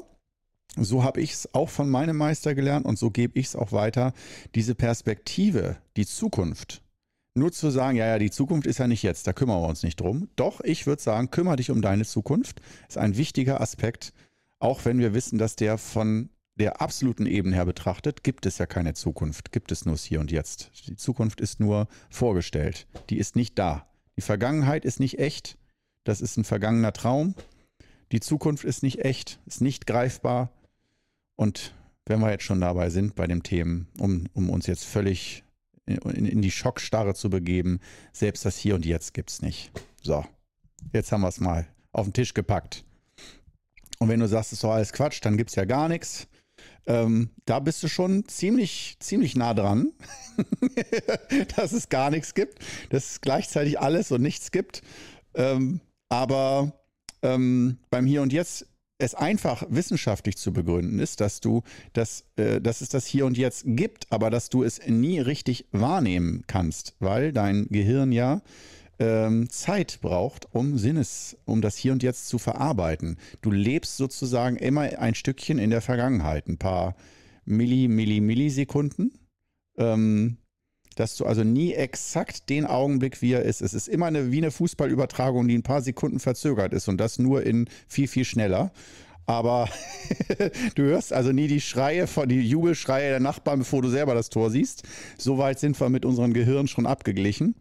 so 0.75 1.03
habe 1.03 1.21
ich 1.21 1.33
es 1.33 1.53
auch 1.53 1.69
von 1.69 1.89
meinem 1.89 2.17
Meister 2.17 2.55
gelernt 2.55 2.85
und 2.85 2.97
so 2.97 3.11
gebe 3.11 3.39
ich 3.39 3.47
es 3.47 3.55
auch 3.55 3.71
weiter. 3.71 4.13
Diese 4.55 4.75
Perspektive, 4.75 5.77
die 5.97 6.05
Zukunft, 6.05 6.82
nur 7.35 7.51
zu 7.51 7.69
sagen, 7.69 7.97
ja, 7.97 8.05
ja, 8.05 8.19
die 8.19 8.31
Zukunft 8.31 8.67
ist 8.67 8.77
ja 8.77 8.87
nicht 8.87 9.03
jetzt, 9.03 9.25
da 9.25 9.33
kümmern 9.33 9.61
wir 9.61 9.67
uns 9.67 9.83
nicht 9.83 9.99
drum. 9.99 10.29
Doch, 10.35 10.61
ich 10.61 10.85
würde 10.85 11.01
sagen, 11.01 11.31
kümmere 11.31 11.55
dich 11.55 11.71
um 11.71 11.81
deine 11.81 12.05
Zukunft. 12.05 12.61
Ist 12.87 12.97
ein 12.97 13.17
wichtiger 13.17 13.59
Aspekt, 13.59 14.13
auch 14.59 14.85
wenn 14.85 14.99
wir 14.99 15.13
wissen, 15.13 15.37
dass 15.37 15.55
der 15.55 15.77
von 15.77 16.29
der 16.55 16.81
absoluten 16.81 17.25
Ebene 17.25 17.55
her 17.55 17.65
betrachtet, 17.65 18.23
gibt 18.23 18.45
es 18.45 18.59
ja 18.59 18.67
keine 18.67 18.93
Zukunft, 18.93 19.51
gibt 19.51 19.71
es 19.71 19.85
nur 19.85 19.95
das 19.95 20.03
Hier 20.03 20.19
und 20.19 20.31
Jetzt. 20.31 20.71
Die 20.87 20.95
Zukunft 20.95 21.41
ist 21.41 21.59
nur 21.59 21.87
vorgestellt, 22.09 22.87
die 23.09 23.17
ist 23.17 23.35
nicht 23.35 23.57
da. 23.57 23.87
Die 24.17 24.21
Vergangenheit 24.21 24.85
ist 24.85 24.99
nicht 24.99 25.17
echt, 25.17 25.57
das 26.03 26.21
ist 26.21 26.37
ein 26.37 26.43
vergangener 26.43 26.93
Traum. 26.93 27.33
Die 28.11 28.19
Zukunft 28.19 28.63
ist 28.63 28.83
nicht 28.83 29.03
echt, 29.03 29.39
ist 29.47 29.61
nicht 29.61 29.87
greifbar. 29.87 30.51
Und 31.35 31.73
wenn 32.05 32.19
wir 32.19 32.29
jetzt 32.29 32.43
schon 32.43 32.61
dabei 32.61 32.91
sind 32.91 33.15
bei 33.15 33.25
dem 33.25 33.41
Themen, 33.41 33.87
um, 33.97 34.27
um 34.33 34.51
uns 34.51 34.67
jetzt 34.67 34.85
völlig 34.85 35.43
in, 35.85 36.25
in 36.25 36.41
die 36.41 36.51
Schockstarre 36.51 37.13
zu 37.13 37.29
begeben. 37.29 37.79
Selbst 38.11 38.45
das 38.45 38.57
Hier 38.57 38.75
und 38.75 38.85
Jetzt 38.85 39.13
gibt 39.13 39.31
es 39.31 39.41
nicht. 39.41 39.71
So, 40.01 40.25
jetzt 40.91 41.11
haben 41.11 41.21
wir 41.21 41.29
es 41.29 41.39
mal 41.39 41.67
auf 41.91 42.05
den 42.05 42.13
Tisch 42.13 42.33
gepackt. 42.33 42.83
Und 43.99 44.09
wenn 44.09 44.19
du 44.19 44.27
sagst, 44.27 44.51
es 44.51 44.57
ist 44.57 44.63
doch 44.63 44.71
alles 44.71 44.93
Quatsch, 44.93 45.19
dann 45.23 45.37
gibt 45.37 45.49
es 45.49 45.55
ja 45.55 45.65
gar 45.65 45.87
nichts. 45.87 46.27
Ähm, 46.85 47.29
da 47.45 47.59
bist 47.59 47.81
du 47.83 47.87
schon 47.87 48.27
ziemlich, 48.27 48.97
ziemlich 48.99 49.35
nah 49.35 49.53
dran, 49.53 49.93
dass 51.55 51.71
es 51.71 51.89
gar 51.89 52.09
nichts 52.09 52.33
gibt, 52.33 52.59
dass 52.89 53.11
es 53.11 53.21
gleichzeitig 53.21 53.79
alles 53.79 54.11
und 54.11 54.21
nichts 54.21 54.51
gibt. 54.51 54.81
Ähm, 55.35 55.79
aber 56.09 56.73
ähm, 57.21 57.77
beim 57.89 58.05
Hier 58.05 58.21
und 58.21 58.33
Jetzt 58.33 58.67
es 58.97 59.15
einfach 59.15 59.65
wissenschaftlich 59.69 60.37
zu 60.37 60.53
begründen 60.53 60.99
ist, 60.99 61.19
dass 61.19 61.39
du, 61.41 61.63
dass, 61.93 62.25
äh, 62.35 62.61
dass 62.61 62.81
es 62.81 62.89
das 62.89 63.05
Hier 63.05 63.25
und 63.25 63.37
Jetzt 63.37 63.63
gibt, 63.65 64.11
aber 64.11 64.29
dass 64.29 64.49
du 64.49 64.63
es 64.63 64.85
nie 64.87 65.19
richtig 65.19 65.65
wahrnehmen 65.71 66.43
kannst, 66.47 66.95
weil 66.99 67.31
dein 67.31 67.67
Gehirn 67.69 68.11
ja 68.11 68.41
ähm, 68.99 69.49
Zeit 69.49 69.99
braucht, 70.01 70.47
um 70.53 70.77
Sinnes, 70.77 71.37
um 71.45 71.61
das 71.61 71.75
Hier 71.75 71.91
und 71.91 72.03
Jetzt 72.03 72.27
zu 72.27 72.37
verarbeiten. 72.37 73.17
Du 73.41 73.51
lebst 73.51 73.97
sozusagen 73.97 74.57
immer 74.57 74.81
ein 74.99 75.15
Stückchen 75.15 75.59
in 75.59 75.71
der 75.71 75.81
Vergangenheit, 75.81 76.47
ein 76.47 76.57
paar 76.57 76.95
Milli, 77.45 77.87
Milli, 77.87 78.21
Millisekunden. 78.21 79.11
Ähm, 79.77 80.37
dass 80.95 81.15
du 81.15 81.25
also 81.25 81.43
nie 81.43 81.73
exakt 81.73 82.49
den 82.49 82.65
Augenblick, 82.65 83.21
wie 83.21 83.33
er 83.33 83.43
ist. 83.43 83.61
Es 83.61 83.73
ist 83.73 83.87
immer 83.87 84.07
eine, 84.07 84.31
wie 84.31 84.37
eine 84.37 84.51
Fußballübertragung, 84.51 85.47
die 85.47 85.57
ein 85.57 85.63
paar 85.63 85.81
Sekunden 85.81 86.19
verzögert 86.19 86.73
ist 86.73 86.87
und 86.87 86.97
das 86.97 87.19
nur 87.19 87.43
in 87.43 87.67
viel, 87.87 88.07
viel 88.07 88.25
schneller. 88.25 88.71
Aber 89.25 89.69
du 90.75 90.83
hörst 90.83 91.13
also 91.13 91.31
nie 91.31 91.47
die 91.47 91.61
Schreie 91.61 92.07
von 92.07 92.27
die 92.27 92.41
Jubelschreie 92.41 93.09
der 93.09 93.19
Nachbarn, 93.19 93.59
bevor 93.59 93.81
du 93.81 93.89
selber 93.89 94.13
das 94.13 94.29
Tor 94.29 94.49
siehst. 94.49 94.83
Soweit 95.17 95.59
sind 95.59 95.79
wir 95.79 95.89
mit 95.89 96.05
unserem 96.05 96.33
Gehirn 96.33 96.67
schon 96.67 96.85
abgeglichen. 96.85 97.55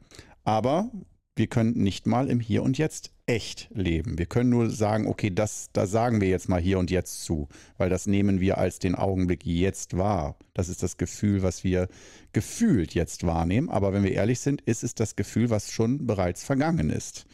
Aber 0.45 0.91
wir 1.35 1.47
können 1.47 1.83
nicht 1.83 2.07
mal 2.07 2.29
im 2.29 2.41
Hier 2.41 2.62
und 2.62 2.77
Jetzt 2.79 3.11
echt 3.27 3.69
leben. 3.73 4.19
Wir 4.19 4.27
können 4.27 4.51
nur 4.51 4.69
sagen, 4.69 5.07
okay, 5.07 5.31
das, 5.31 5.71
da 5.73 5.87
sagen 5.87 6.21
wir 6.21 6.29
jetzt 6.29 6.49
mal 6.49 6.61
hier 6.61 6.79
und 6.79 6.91
jetzt 6.91 7.25
zu, 7.25 7.49
weil 7.79 7.89
das 7.89 8.07
nehmen 8.07 8.41
wir 8.41 8.59
als 8.59 8.79
den 8.79 8.95
Augenblick 8.95 9.47
jetzt 9.47 9.97
wahr. 9.97 10.37
Das 10.53 10.69
ist 10.69 10.83
das 10.83 10.99
Gefühl, 10.99 11.43
was 11.43 11.65
wir 11.65 11.89
gefühlt 12.33 12.95
jetzt 12.95 13.25
wahrnehmen. 13.27 13.71
Aber 13.71 13.93
wenn 13.93 14.03
wir 14.03 14.12
ehrlich 14.12 14.41
sind, 14.41 14.61
ist 14.62 14.85
es 14.85 14.95
das 14.95 15.17
Gefühl, 15.17 15.49
was 15.49 15.73
schon 15.73 16.07
bereits 16.07 16.45
vergangen 16.45 16.91
ist. 16.91 17.25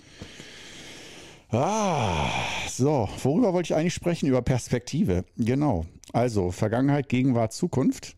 Ah, 1.50 2.30
so, 2.68 3.08
worüber 3.22 3.52
wollte 3.54 3.72
ich 3.72 3.74
eigentlich 3.74 3.94
sprechen? 3.94 4.28
Über 4.28 4.42
Perspektive. 4.42 5.24
Genau. 5.36 5.86
Also 6.12 6.52
Vergangenheit, 6.52 7.08
Gegenwart, 7.08 7.52
Zukunft. 7.52 8.16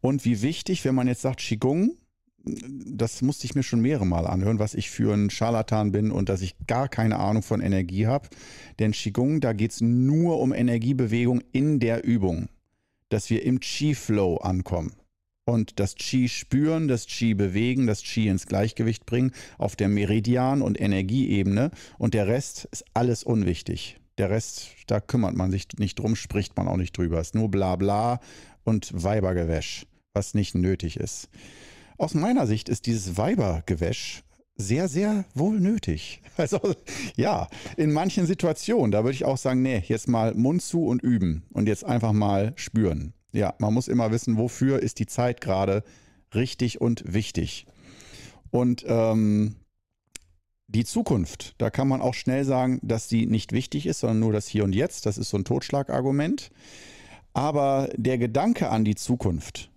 Und 0.00 0.24
wie 0.24 0.42
wichtig, 0.42 0.84
wenn 0.84 0.94
man 0.94 1.06
jetzt 1.06 1.22
sagt, 1.22 1.40
Qigong 1.40 1.92
das 2.44 3.22
musste 3.22 3.46
ich 3.46 3.54
mir 3.54 3.62
schon 3.62 3.80
mehrere 3.80 4.06
Mal 4.06 4.26
anhören, 4.26 4.58
was 4.58 4.74
ich 4.74 4.90
für 4.90 5.12
ein 5.12 5.30
Scharlatan 5.30 5.92
bin 5.92 6.10
und 6.10 6.28
dass 6.28 6.42
ich 6.42 6.54
gar 6.66 6.88
keine 6.88 7.18
Ahnung 7.18 7.42
von 7.42 7.60
Energie 7.60 8.06
habe. 8.06 8.28
Denn 8.78 8.92
Qigong, 8.92 9.40
da 9.40 9.52
geht 9.52 9.72
es 9.72 9.80
nur 9.80 10.40
um 10.40 10.52
Energiebewegung 10.52 11.42
in 11.52 11.80
der 11.80 12.04
Übung, 12.04 12.48
dass 13.08 13.30
wir 13.30 13.44
im 13.44 13.60
Qi-Flow 13.60 14.38
ankommen 14.38 14.92
und 15.44 15.80
das 15.80 15.96
Qi 15.96 16.28
spüren, 16.28 16.88
das 16.88 17.06
Qi 17.06 17.34
bewegen, 17.34 17.86
das 17.86 18.02
Qi 18.02 18.28
ins 18.28 18.46
Gleichgewicht 18.46 19.04
bringen 19.06 19.32
auf 19.58 19.76
der 19.76 19.88
Meridian- 19.88 20.62
und 20.62 20.80
Energieebene 20.80 21.70
und 21.98 22.14
der 22.14 22.26
Rest 22.26 22.68
ist 22.70 22.84
alles 22.94 23.24
unwichtig. 23.24 23.98
Der 24.18 24.30
Rest, 24.30 24.68
da 24.86 25.00
kümmert 25.00 25.34
man 25.34 25.50
sich 25.50 25.66
nicht 25.78 25.98
drum, 25.98 26.14
spricht 26.14 26.56
man 26.56 26.68
auch 26.68 26.76
nicht 26.76 26.96
drüber. 26.96 27.18
Es 27.20 27.28
ist 27.28 27.34
nur 27.34 27.50
Blabla 27.50 28.20
und 28.64 28.90
Weibergewäsch, 28.92 29.86
was 30.12 30.34
nicht 30.34 30.54
nötig 30.54 30.98
ist. 30.98 31.28
Aus 32.00 32.14
meiner 32.14 32.46
Sicht 32.46 32.70
ist 32.70 32.86
dieses 32.86 33.18
Weibergewäsch 33.18 34.22
sehr, 34.56 34.88
sehr 34.88 35.26
wohl 35.34 35.60
nötig. 35.60 36.22
Also 36.38 36.58
ja, 37.16 37.48
in 37.76 37.92
manchen 37.92 38.24
Situationen, 38.24 38.90
da 38.90 39.04
würde 39.04 39.12
ich 39.12 39.26
auch 39.26 39.36
sagen, 39.36 39.60
nee, 39.60 39.82
jetzt 39.86 40.08
mal 40.08 40.34
Mund 40.34 40.62
zu 40.62 40.86
und 40.86 41.02
üben 41.02 41.42
und 41.52 41.66
jetzt 41.66 41.84
einfach 41.84 42.14
mal 42.14 42.54
spüren. 42.56 43.12
Ja, 43.32 43.52
man 43.58 43.74
muss 43.74 43.88
immer 43.88 44.10
wissen, 44.10 44.38
wofür 44.38 44.80
ist 44.80 45.00
die 45.00 45.04
Zeit 45.04 45.42
gerade 45.42 45.84
richtig 46.34 46.80
und 46.80 47.04
wichtig. 47.12 47.66
Und 48.50 48.82
ähm, 48.88 49.56
die 50.68 50.86
Zukunft, 50.86 51.56
da 51.58 51.68
kann 51.68 51.88
man 51.88 52.00
auch 52.00 52.14
schnell 52.14 52.46
sagen, 52.46 52.80
dass 52.82 53.08
die 53.08 53.26
nicht 53.26 53.52
wichtig 53.52 53.84
ist, 53.84 54.00
sondern 54.00 54.20
nur 54.20 54.32
das 54.32 54.48
Hier 54.48 54.64
und 54.64 54.74
Jetzt. 54.74 55.04
Das 55.04 55.18
ist 55.18 55.28
so 55.28 55.36
ein 55.36 55.44
Totschlagargument. 55.44 56.50
Aber 57.34 57.90
der 57.96 58.16
Gedanke 58.16 58.70
an 58.70 58.86
die 58.86 58.94
Zukunft, 58.94 59.69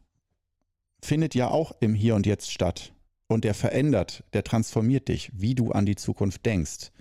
findet 1.03 1.35
ja 1.35 1.49
auch 1.49 1.73
im 1.79 1.93
Hier 1.93 2.15
und 2.15 2.25
Jetzt 2.25 2.51
statt. 2.51 2.93
Und 3.27 3.43
der 3.43 3.53
verändert, 3.53 4.23
der 4.33 4.43
transformiert 4.43 5.07
dich, 5.07 5.31
wie 5.33 5.55
du 5.55 5.71
an 5.71 5.85
die 5.85 5.95
Zukunft 5.95 6.45
denkst. 6.45 6.91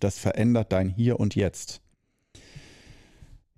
Das 0.00 0.18
verändert 0.18 0.72
dein 0.72 0.88
Hier 0.88 1.18
und 1.18 1.34
Jetzt. 1.34 1.80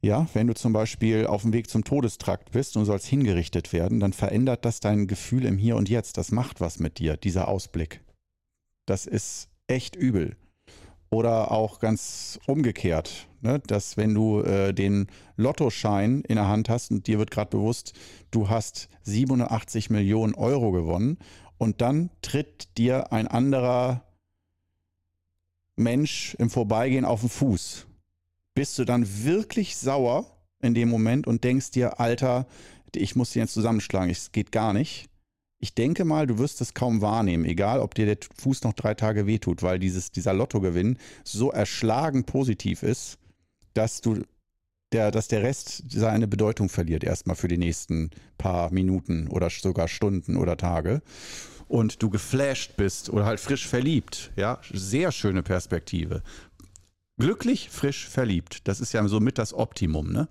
Ja, 0.03 0.29
wenn 0.33 0.47
du 0.47 0.55
zum 0.55 0.73
Beispiel 0.73 1.27
auf 1.27 1.43
dem 1.43 1.53
Weg 1.53 1.69
zum 1.69 1.85
Todestrakt 1.85 2.53
bist 2.53 2.77
und 2.77 2.87
sollst 2.87 3.07
hingerichtet 3.07 3.73
werden, 3.73 4.01
dann 4.01 4.15
verändert 4.15 4.65
das 4.65 4.81
dein 4.81 5.07
Gefühl 5.07 5.45
im 5.45 5.59
Hier 5.59 5.77
und 5.77 5.91
Jetzt. 5.91 6.17
Das 6.17 6.33
macht 6.33 6.61
was 6.61 6.79
mit 6.79 6.99
dir, 6.99 7.17
dieser 7.17 7.49
Ausblick. 7.49 8.01
Das 8.87 9.07
ist 9.07 9.49
echt 9.67 9.97
übel. 9.97 10.37
Oder 11.11 11.51
auch 11.51 11.81
ganz 11.81 12.39
umgekehrt, 12.47 13.29
ne? 13.43 13.61
dass 13.67 13.97
wenn 13.97 14.15
du 14.15 14.41
äh, 14.41 14.73
den 14.73 15.07
Lottoschein 15.37 16.23
in 16.23 16.37
der 16.37 16.49
Hand 16.49 16.69
hast 16.69 16.91
und 16.91 17.07
dir 17.07 17.19
wird 17.19 17.31
gerade 17.31 17.51
bewusst, 17.51 17.95
du 18.31 18.49
hast 18.49 18.89
87 19.03 19.91
Millionen 19.91 20.35
Euro 20.35 20.73
gewonnen 20.73 21.19
und 21.59 21.81
dann 21.81 22.11
tritt 22.23 22.77
dir 22.79 23.13
ein 23.13 23.27
anderer 23.27 24.05
Mensch 25.77 26.35
im 26.39 26.51
Vorbeigehen 26.51 27.05
auf 27.05 27.21
den 27.21 27.31
Fuß. 27.31 27.87
Bist 28.55 28.79
du 28.79 28.85
dann 28.85 29.07
wirklich 29.25 29.77
sauer 29.77 30.27
in 30.61 30.75
dem 30.75 30.89
Moment 30.89 31.27
und 31.27 31.45
denkst 31.45 31.71
dir, 31.71 32.01
Alter, 32.01 32.47
ich 32.95 33.17
muss 33.17 33.31
den 33.31 33.43
jetzt 33.43 33.55
zusammenschlagen, 33.55 34.11
es 34.11 34.33
geht 34.33 34.53
gar 34.53 34.73
nicht 34.73 35.11
ich 35.61 35.75
denke 35.75 36.05
mal, 36.07 36.27
du 36.27 36.39
wirst 36.39 36.61
es 36.63 36.73
kaum 36.73 37.03
wahrnehmen, 37.03 37.45
egal 37.45 37.81
ob 37.81 37.95
dir 37.95 38.07
der 38.07 38.17
Fuß 38.39 38.65
noch 38.65 38.73
drei 38.73 38.95
Tage 38.95 39.27
wehtut, 39.27 39.63
weil 39.63 39.79
dieses, 39.79 40.11
dieser 40.11 40.33
Lottogewinn 40.33 40.97
so 41.23 41.53
erschlagen 41.53 42.25
positiv 42.25 42.83
ist, 42.83 43.19
dass 43.75 44.01
du 44.01 44.23
der, 44.93 45.11
dass 45.11 45.29
der 45.29 45.43
Rest 45.43 45.85
seine 45.89 46.27
Bedeutung 46.27 46.69
verliert, 46.69 47.05
erstmal 47.05 47.37
für 47.37 47.49
die 47.49 47.59
nächsten 47.59 48.11
paar 48.39 48.73
Minuten 48.73 49.29
oder 49.29 49.51
sogar 49.51 49.89
Stunden 49.89 50.37
oder 50.37 50.57
Tage. 50.57 51.03
Und 51.69 52.03
du 52.03 52.11
geflasht 52.11 52.77
bist 52.77 53.11
oder 53.11 53.25
halt 53.25 53.39
frisch 53.39 53.69
verliebt. 53.69 54.33
Ja, 54.35 54.61
sehr 54.73 55.13
schöne 55.13 55.45
Perspektive. 55.45 56.23
Glücklich, 57.19 57.71
frisch 57.71 58.09
verliebt. 58.09 58.67
Das 58.67 58.81
ist 58.81 58.93
ja 58.93 59.07
so 59.07 59.21
mit 59.21 59.39
das 59.39 59.55
Optimum, 59.55 60.11
ne? 60.11 60.29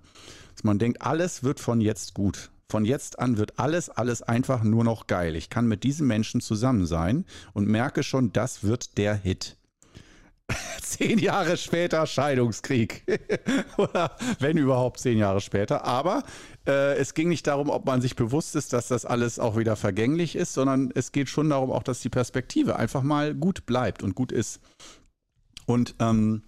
Dass 0.54 0.64
man 0.64 0.78
denkt, 0.78 1.00
alles 1.00 1.42
wird 1.42 1.60
von 1.60 1.80
jetzt 1.80 2.12
gut. 2.12 2.50
Von 2.68 2.84
jetzt 2.84 3.18
an 3.18 3.38
wird 3.38 3.58
alles, 3.58 3.88
alles 3.88 4.22
einfach 4.22 4.62
nur 4.62 4.84
noch 4.84 5.06
geil. 5.06 5.34
Ich 5.34 5.48
kann 5.50 5.66
mit 5.66 5.82
diesem 5.82 6.06
Menschen 6.06 6.40
zusammen 6.40 6.86
sein 6.86 7.24
und 7.54 7.66
merke 7.66 8.02
schon, 8.02 8.32
das 8.32 8.62
wird 8.62 8.98
der 8.98 9.14
Hit. 9.14 9.56
zehn 10.82 11.18
Jahre 11.18 11.56
später 11.56 12.06
Scheidungskrieg. 12.06 13.04
Oder 13.76 14.16
wenn 14.38 14.56
überhaupt 14.56 15.00
zehn 15.00 15.18
Jahre 15.18 15.40
später. 15.40 15.84
Aber 15.84 16.22
äh, 16.66 16.96
es 16.96 17.14
ging 17.14 17.28
nicht 17.28 17.46
darum, 17.46 17.70
ob 17.70 17.86
man 17.86 18.00
sich 18.00 18.16
bewusst 18.16 18.56
ist, 18.56 18.72
dass 18.72 18.88
das 18.88 19.04
alles 19.04 19.38
auch 19.38 19.56
wieder 19.56 19.76
vergänglich 19.76 20.36
ist, 20.36 20.54
sondern 20.54 20.90
es 20.94 21.12
geht 21.12 21.28
schon 21.28 21.48
darum, 21.50 21.70
auch, 21.70 21.82
dass 21.82 22.00
die 22.00 22.08
Perspektive 22.08 22.76
einfach 22.76 23.02
mal 23.02 23.34
gut 23.34 23.66
bleibt 23.66 24.02
und 24.02 24.14
gut 24.14 24.32
ist. 24.32 24.60
Und 25.66 25.94
ähm, 25.98 26.42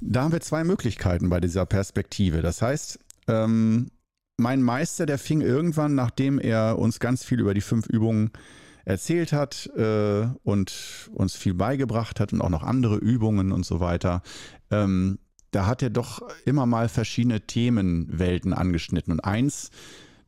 da 0.00 0.24
haben 0.24 0.32
wir 0.32 0.40
zwei 0.40 0.64
Möglichkeiten 0.64 1.28
bei 1.28 1.40
dieser 1.40 1.64
Perspektive. 1.64 2.42
Das 2.42 2.60
heißt, 2.60 2.98
ähm, 3.28 3.90
mein 4.36 4.62
Meister, 4.62 5.06
der 5.06 5.18
fing 5.18 5.40
irgendwann, 5.40 5.94
nachdem 5.94 6.38
er 6.38 6.78
uns 6.78 7.00
ganz 7.00 7.24
viel 7.24 7.40
über 7.40 7.54
die 7.54 7.60
fünf 7.60 7.86
Übungen 7.86 8.32
erzählt 8.84 9.32
hat 9.32 9.70
äh, 9.76 10.26
und 10.42 11.10
uns 11.12 11.36
viel 11.36 11.54
beigebracht 11.54 12.20
hat 12.20 12.32
und 12.32 12.40
auch 12.40 12.50
noch 12.50 12.62
andere 12.62 12.96
Übungen 12.96 13.52
und 13.52 13.64
so 13.64 13.80
weiter, 13.80 14.22
ähm, 14.70 15.18
da 15.50 15.66
hat 15.66 15.82
er 15.82 15.90
doch 15.90 16.22
immer 16.44 16.66
mal 16.66 16.88
verschiedene 16.88 17.42
Themenwelten 17.42 18.54
angeschnitten. 18.54 19.12
Und 19.12 19.20
eins 19.20 19.70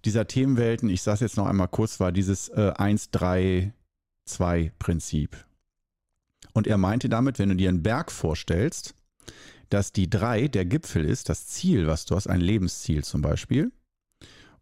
dieser 0.04 0.26
Themenwelten, 0.26 0.90
ich 0.90 1.02
sage 1.02 1.16
es 1.16 1.20
jetzt 1.20 1.36
noch 1.36 1.46
einmal 1.46 1.68
kurz, 1.68 1.98
war 1.98 2.12
dieses 2.12 2.50
äh, 2.50 2.72
1-3-2-Prinzip. 2.76 5.36
Und 6.52 6.66
er 6.66 6.76
meinte 6.76 7.08
damit, 7.08 7.38
wenn 7.38 7.48
du 7.48 7.56
dir 7.56 7.70
einen 7.70 7.82
Berg 7.82 8.12
vorstellst, 8.12 8.94
dass 9.70 9.92
die 9.92 10.10
3 10.10 10.48
der 10.48 10.66
Gipfel 10.66 11.04
ist, 11.04 11.30
das 11.30 11.46
Ziel, 11.46 11.86
was 11.86 12.04
du 12.04 12.14
hast, 12.14 12.28
ein 12.28 12.40
Lebensziel 12.40 13.02
zum 13.02 13.22
Beispiel. 13.22 13.72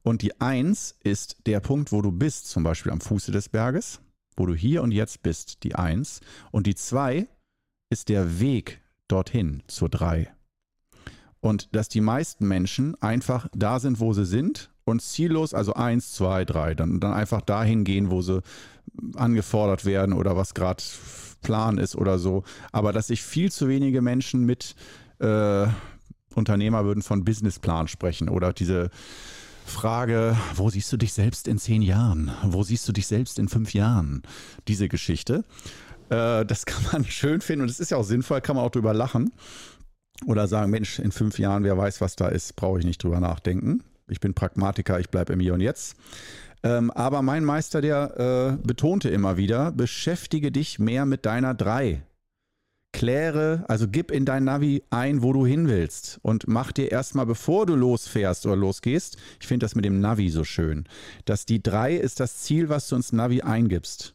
Und 0.03 0.23
die 0.23 0.41
Eins 0.41 0.97
ist 1.03 1.37
der 1.47 1.61
Punkt, 1.61 1.93
wo 1.93 2.03
du 2.03 2.11
bist, 2.11 2.49
zum 2.49 2.65
Beispiel 2.65 2.93
am 2.93 3.01
Fuße 3.01 3.31
des 3.31 3.49
Berges, 3.49 4.01
wo 4.37 4.47
du 4.47 4.55
hier 4.55 4.83
und 4.83 4.91
jetzt 4.91 5.23
bist, 5.23 5.63
die 5.63 5.75
Eins. 5.75 6.21
Und 6.51 6.67
die 6.67 6.75
Zwei 6.75 7.29
ist 7.91 8.09
der 8.09 8.41
Weg 8.41 8.81
dorthin 9.09 9.63
zur 9.69 9.89
Drei. 9.89 10.33
Und 11.41 11.75
dass 11.75 11.89
die 11.89 12.01
meisten 12.01 12.47
Menschen 12.47 13.01
einfach 13.03 13.49
da 13.53 13.81
sind, 13.81 14.01
wo 14.01 14.13
sie 14.13 14.25
sind 14.25 14.71
und 14.85 15.03
ziellos, 15.03 15.55
also 15.55 15.75
eins, 15.75 16.13
zwei, 16.13 16.45
drei, 16.45 16.75
dann, 16.75 17.01
dann 17.01 17.13
einfach 17.13 17.41
dahin 17.41 17.85
gehen, 17.85 18.11
wo 18.11 18.23
sie 18.23 18.43
angefordert 19.17 19.85
werden 19.85 20.13
oder 20.15 20.37
was 20.37 20.55
gerade 20.55 20.83
Plan 21.43 21.79
ist 21.79 21.97
oder 21.97 22.19
so. 22.19 22.45
Aber 22.71 22.93
dass 22.93 23.09
sich 23.09 23.23
viel 23.23 23.51
zu 23.51 23.69
wenige 23.69 24.03
Menschen 24.03 24.47
mit 24.47 24.77
äh, 25.19 25.67
Unternehmer 26.35 26.85
würden 26.85 27.03
von 27.03 27.25
Businessplan 27.25 27.89
sprechen 27.89 28.29
oder 28.29 28.53
diese 28.53 28.91
Frage, 29.67 30.37
wo 30.55 30.71
siehst 30.71 30.93
du 30.93 30.97
dich 30.97 31.13
selbst 31.13 31.49
in 31.49 31.59
zehn 31.59 31.83
Jahren? 31.83 32.31
Wo 32.45 32.63
siehst 32.63 32.89
du 32.89 32.93
dich 32.93 33.07
selbst 33.07 33.39
in 33.39 33.49
fünf 33.49 33.75
Jahren? 33.75 34.23
Diese 34.69 34.89
Geschichte. 34.89 35.45
Äh, 36.11 36.45
das 36.45 36.67
kann 36.67 36.85
man 36.93 37.05
schön 37.05 37.41
finden 37.41 37.63
und 37.63 37.71
es 37.71 37.81
ist 37.81 37.91
ja 37.91 37.97
auch 37.97 38.05
sinnvoll, 38.05 38.41
kann 38.41 38.57
man 38.57 38.65
auch 38.65 38.71
drüber 38.71 38.95
lachen. 38.95 39.33
Oder 40.27 40.47
sagen, 40.47 40.71
Mensch, 40.71 40.99
in 40.99 41.11
fünf 41.11 41.39
Jahren, 41.39 41.65
wer 41.65 41.77
weiß, 41.77 42.01
was 42.01 42.17
da 42.17 42.29
ist, 42.29 42.55
brauche 42.55 42.79
ich 42.79 42.85
nicht 42.85 43.03
drüber 43.03 43.19
nachdenken. 43.19 43.83
Ich 44.09 44.21
bin 44.21 44.35
Pragmatiker, 44.35 45.01
ich 45.01 45.09
bleibe 45.09 45.33
im 45.33 45.41
Hier 45.41 45.55
und 45.55 45.61
Jetzt. 45.61 45.97
Ähm, 46.63 46.91
aber 46.93 47.23
mein 47.23 47.45
Meister, 47.45 47.81
der 47.81 48.59
äh, 48.61 48.67
betonte 48.67 49.09
immer 49.09 49.37
wieder, 49.37 49.73
beschäftige 49.73 50.53
dich 50.53 50.79
mehr 50.79 51.07
mit 51.07 51.27
deiner 51.27 51.55
drei. 51.55 52.03
Kläre, 52.93 53.65
also 53.69 53.89
gib 53.89 54.11
in 54.11 54.25
dein 54.25 54.45
Navi 54.45 54.83
ein, 54.91 55.23
wo 55.23 55.33
du 55.33 55.47
hin 55.47 55.69
willst 55.69 56.21
und 56.23 56.47
mach 56.47 56.73
dir 56.73 56.93
erstmal, 56.93 57.27
bevor 57.27 57.67
du 57.67 57.75
losfährst 57.75 58.47
oder 58.47 58.57
losgehst, 58.57 59.17
ich 59.41 59.47
finde 59.47 59.65
das 59.65 59.75
mit 59.75 59.85
dem 59.85 60.01
Navi 60.01 60.29
so 60.29 60.45
schön, 60.45 60.85
dass 61.25 61.47
die 61.47 61.63
drei 61.63 61.95
ist 61.95 62.21
das 62.21 62.39
Ziel, 62.43 62.69
was 62.69 62.89
du 62.89 62.97
ins 62.97 63.13
Navi 63.13 63.43
eingibst. 63.43 64.15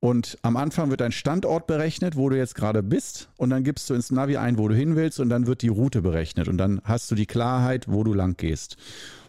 Und 0.00 0.38
am 0.42 0.56
Anfang 0.56 0.90
wird 0.90 1.00
dein 1.00 1.12
Standort 1.12 1.66
berechnet, 1.66 2.16
wo 2.16 2.28
du 2.28 2.36
jetzt 2.36 2.54
gerade 2.54 2.82
bist. 2.82 3.28
Und 3.38 3.50
dann 3.50 3.64
gibst 3.64 3.88
du 3.90 3.94
ins 3.94 4.12
Navi 4.12 4.36
ein, 4.36 4.58
wo 4.58 4.68
du 4.68 4.74
hin 4.74 4.94
willst. 4.94 5.18
Und 5.18 5.30
dann 5.30 5.46
wird 5.46 5.62
die 5.62 5.68
Route 5.68 6.02
berechnet. 6.02 6.48
Und 6.48 6.58
dann 6.58 6.80
hast 6.84 7.10
du 7.10 7.14
die 7.14 7.26
Klarheit, 7.26 7.88
wo 7.88 8.04
du 8.04 8.12
lang 8.14 8.36
gehst. 8.36 8.76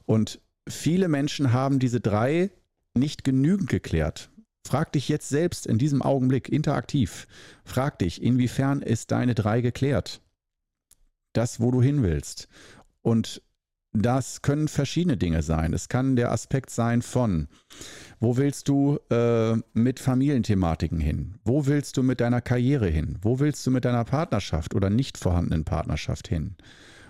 Und 0.05 0.39
viele 0.67 1.07
Menschen 1.07 1.53
haben 1.53 1.79
diese 1.79 1.99
drei 1.99 2.51
nicht 2.93 3.23
genügend 3.23 3.69
geklärt. 3.69 4.29
Frag 4.67 4.91
dich 4.91 5.07
jetzt 5.07 5.29
selbst 5.29 5.65
in 5.65 5.77
diesem 5.77 6.01
Augenblick 6.01 6.49
interaktiv. 6.49 7.25
Frag 7.63 7.99
dich, 7.99 8.21
inwiefern 8.21 8.81
ist 8.81 9.11
deine 9.11 9.33
drei 9.33 9.61
geklärt? 9.61 10.19
Das, 11.31 11.61
wo 11.61 11.71
du 11.71 11.81
hin 11.81 12.03
willst. 12.03 12.49
Und 13.01 13.41
das 13.93 14.41
können 14.41 14.67
verschiedene 14.67 15.15
Dinge 15.15 15.41
sein. 15.41 15.71
Es 15.71 15.87
kann 15.87 16.17
der 16.17 16.33
Aspekt 16.33 16.69
sein 16.69 17.01
von, 17.01 17.47
wo 18.19 18.35
willst 18.35 18.67
du 18.67 18.99
äh, 19.09 19.55
mit 19.71 20.01
Familienthematiken 20.01 20.99
hin? 20.99 21.35
Wo 21.45 21.65
willst 21.65 21.95
du 21.95 22.03
mit 22.03 22.19
deiner 22.19 22.41
Karriere 22.41 22.89
hin? 22.89 23.19
Wo 23.21 23.39
willst 23.39 23.65
du 23.65 23.71
mit 23.71 23.85
deiner 23.85 24.03
Partnerschaft 24.03 24.75
oder 24.75 24.89
nicht 24.89 25.17
vorhandenen 25.17 25.63
Partnerschaft 25.63 26.27
hin? 26.27 26.57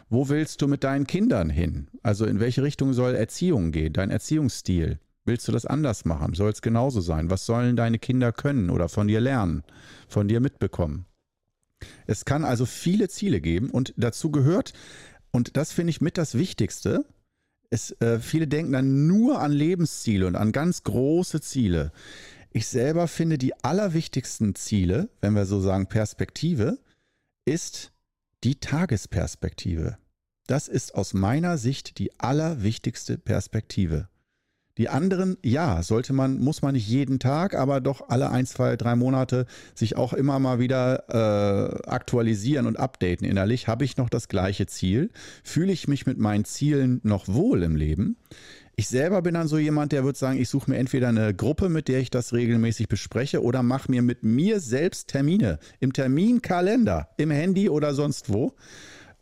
Wo 0.10 0.30
willst 0.30 0.62
du 0.62 0.68
mit 0.68 0.84
deinen 0.84 1.08
Kindern 1.08 1.50
hin? 1.50 1.88
Also 2.04 2.28
in 2.28 2.40
welche 2.40 2.62
Richtung 2.62 2.94
soll 2.94 3.16
Erziehung 3.16 3.72
gehen, 3.72 3.94
dein 3.94 4.12
Erziehungsstil? 4.12 5.00
Willst 5.27 5.46
du 5.46 5.51
das 5.51 5.65
anders 5.65 6.05
machen? 6.05 6.34
Soll 6.36 6.51
es 6.51 6.62
genauso 6.62 7.01
sein? 7.01 7.29
Was 7.29 7.46
sollen 7.46 7.75
deine 7.75 8.00
Kinder 8.00 8.31
können 8.31 8.69
oder 8.69 8.88
von 8.88 9.10
dir 9.10 9.19
lernen, 9.19 9.63
von 10.07 10.29
dir 10.29 10.39
mitbekommen? 10.39 11.05
Es 12.05 12.24
kann 12.24 12.46
also 12.46 12.65
viele 12.65 13.10
Ziele 13.10 13.41
geben 13.41 13.69
und 13.69 13.93
dazu 13.98 14.31
gehört 14.31 14.72
und 15.31 15.57
das 15.57 15.74
finde 15.74 15.91
ich 15.91 16.00
mit 16.00 16.17
das 16.17 16.36
Wichtigste. 16.36 17.03
Es, 17.69 17.91
äh, 18.00 18.19
viele 18.19 18.48
denken 18.48 18.72
dann 18.72 19.07
nur 19.07 19.41
an 19.41 19.51
Lebensziele 19.51 20.27
und 20.27 20.38
an 20.38 20.53
ganz 20.53 20.84
große 20.84 21.41
Ziele. 21.41 21.91
Ich 22.53 22.67
selber 22.67 23.10
finde, 23.10 23.38
die 23.38 23.53
allerwichtigsten 23.65 24.55
Ziele, 24.55 25.10
wenn 25.19 25.34
wir 25.34 25.46
so 25.46 25.60
sagen 25.60 25.88
Perspektive, 25.88 26.79
ist 27.43 27.91
die 28.46 28.55
Tagesperspektive. 28.62 29.98
Das 30.48 30.69
ist 30.69 30.96
aus 30.96 31.13
meiner 31.13 31.57
Sicht 31.57 32.00
die 32.00 32.17
allerwichtigste 32.17 33.17
Perspektive. 33.17 34.07
Die 34.77 34.89
anderen, 34.89 35.38
ja, 35.43 35.81
sollte 35.81 36.13
man, 36.13 36.39
muss 36.39 36.62
man 36.62 36.74
nicht 36.74 36.88
jeden 36.88 37.19
Tag, 37.19 37.55
aber 37.55 37.81
doch 37.81 38.10
alle 38.10 38.29
ein, 38.29 38.46
zwei, 38.46 38.75
drei 38.75 38.96
Monate 38.96 39.46
sich 39.74 39.98
auch 39.98 40.13
immer 40.13 40.38
mal 40.39 40.60
wieder 40.60 41.05
äh, 41.10 41.89
aktualisieren 41.89 42.67
und 42.67 42.77
updaten 42.77 43.27
innerlich. 43.27 43.67
Habe 43.67 43.86
ich 43.86 43.98
noch 43.98 44.10
das 44.10 44.27
gleiche 44.27 44.67
Ziel? 44.67 45.10
Fühle 45.43 45.72
ich 45.74 45.88
mich 45.88 46.05
mit 46.05 46.19
meinen 46.19 46.46
Zielen 46.46 47.01
noch 47.03 47.27
wohl 47.27 47.63
im 47.63 47.75
Leben? 47.75 48.17
Ich 48.75 48.89
selber 48.89 49.24
bin 49.24 49.34
dann 49.34 49.48
so 49.48 49.57
jemand, 49.57 49.91
der 49.91 50.04
würde 50.04 50.19
sagen, 50.19 50.39
ich 50.39 50.49
suche 50.49 50.69
mir 50.69 50.78
entweder 50.78 51.08
eine 51.08 51.34
Gruppe, 51.34 51.67
mit 51.67 51.88
der 51.88 51.99
ich 51.99 52.12
das 52.12 52.32
regelmäßig 52.32 52.88
bespreche, 52.88 53.41
oder 53.41 53.63
mache 53.63 53.89
mir 53.89 54.04
mit 54.04 54.21
mir 54.21 54.60
selbst 54.60 55.08
Termine 55.08 55.58
im 55.80 55.93
Terminkalender, 55.93 57.10
im 57.17 57.32
Handy 57.32 57.69
oder 57.69 57.95
sonst 57.95 58.32
wo. 58.32 58.54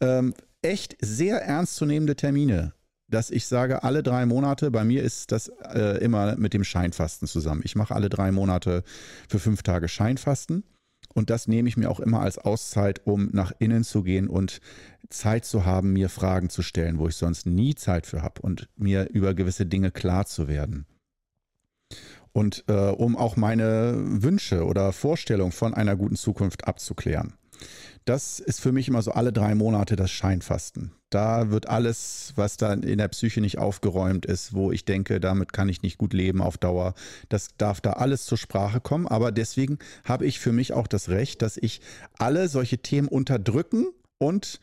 Ähm, 0.01 0.33
echt 0.61 0.97
sehr 0.99 1.41
ernstzunehmende 1.41 2.17
Termine 2.17 2.73
dass 3.15 3.31
ich 3.31 3.47
sage, 3.47 3.83
alle 3.83 4.03
drei 4.03 4.25
Monate, 4.25 4.71
bei 4.71 4.83
mir 4.83 5.01
ist 5.01 5.31
das 5.31 5.47
äh, 5.73 6.03
immer 6.03 6.35
mit 6.35 6.53
dem 6.53 6.65
Scheinfasten 6.65 7.29
zusammen. 7.29 7.61
Ich 7.63 7.77
mache 7.77 7.95
alle 7.95 8.09
drei 8.09 8.33
Monate 8.33 8.83
für 9.29 9.39
fünf 9.39 9.63
Tage 9.63 9.87
Scheinfasten. 9.87 10.65
Und 11.13 11.29
das 11.29 11.47
nehme 11.47 11.69
ich 11.69 11.77
mir 11.77 11.89
auch 11.89 12.01
immer 12.01 12.19
als 12.19 12.37
Auszeit, 12.37 12.99
um 13.05 13.29
nach 13.31 13.53
innen 13.57 13.85
zu 13.85 14.03
gehen 14.03 14.27
und 14.27 14.59
Zeit 15.09 15.45
zu 15.45 15.65
haben, 15.65 15.93
mir 15.93 16.09
Fragen 16.09 16.49
zu 16.49 16.61
stellen, 16.61 16.99
wo 16.99 17.07
ich 17.07 17.15
sonst 17.15 17.45
nie 17.45 17.73
Zeit 17.73 18.05
für 18.05 18.21
habe 18.21 18.41
und 18.41 18.67
mir 18.75 19.09
über 19.11 19.33
gewisse 19.33 19.65
Dinge 19.65 19.91
klar 19.91 20.25
zu 20.25 20.49
werden. 20.49 20.85
Und 22.33 22.65
äh, 22.67 22.73
um 22.73 23.15
auch 23.15 23.37
meine 23.37 23.93
Wünsche 23.97 24.65
oder 24.65 24.91
Vorstellungen 24.91 25.53
von 25.53 25.73
einer 25.73 25.95
guten 25.95 26.17
Zukunft 26.17 26.67
abzuklären. 26.67 27.35
Das 28.05 28.39
ist 28.39 28.61
für 28.61 28.71
mich 28.71 28.87
immer 28.87 29.01
so 29.01 29.11
alle 29.11 29.33
drei 29.33 29.55
Monate 29.55 29.95
das 29.95 30.11
Scheinfasten. 30.11 30.91
Da 31.09 31.49
wird 31.49 31.67
alles, 31.67 32.33
was 32.35 32.55
da 32.57 32.73
in 32.73 32.99
der 32.99 33.07
Psyche 33.07 33.41
nicht 33.41 33.57
aufgeräumt 33.57 34.27
ist, 34.27 34.53
wo 34.53 34.71
ich 34.71 34.85
denke, 34.85 35.19
damit 35.19 35.53
kann 35.53 35.69
ich 35.69 35.81
nicht 35.81 35.97
gut 35.97 36.13
leben 36.13 36.41
auf 36.41 36.57
Dauer, 36.57 36.93
das 37.29 37.49
darf 37.57 37.81
da 37.81 37.93
alles 37.93 38.25
zur 38.25 38.37
Sprache 38.37 38.79
kommen. 38.79 39.07
Aber 39.07 39.31
deswegen 39.31 39.79
habe 40.03 40.25
ich 40.27 40.39
für 40.39 40.51
mich 40.51 40.73
auch 40.73 40.85
das 40.85 41.09
Recht, 41.09 41.41
dass 41.41 41.57
ich 41.57 41.81
alle 42.19 42.47
solche 42.47 42.77
Themen 42.77 43.07
unterdrücken 43.07 43.87
und 44.19 44.59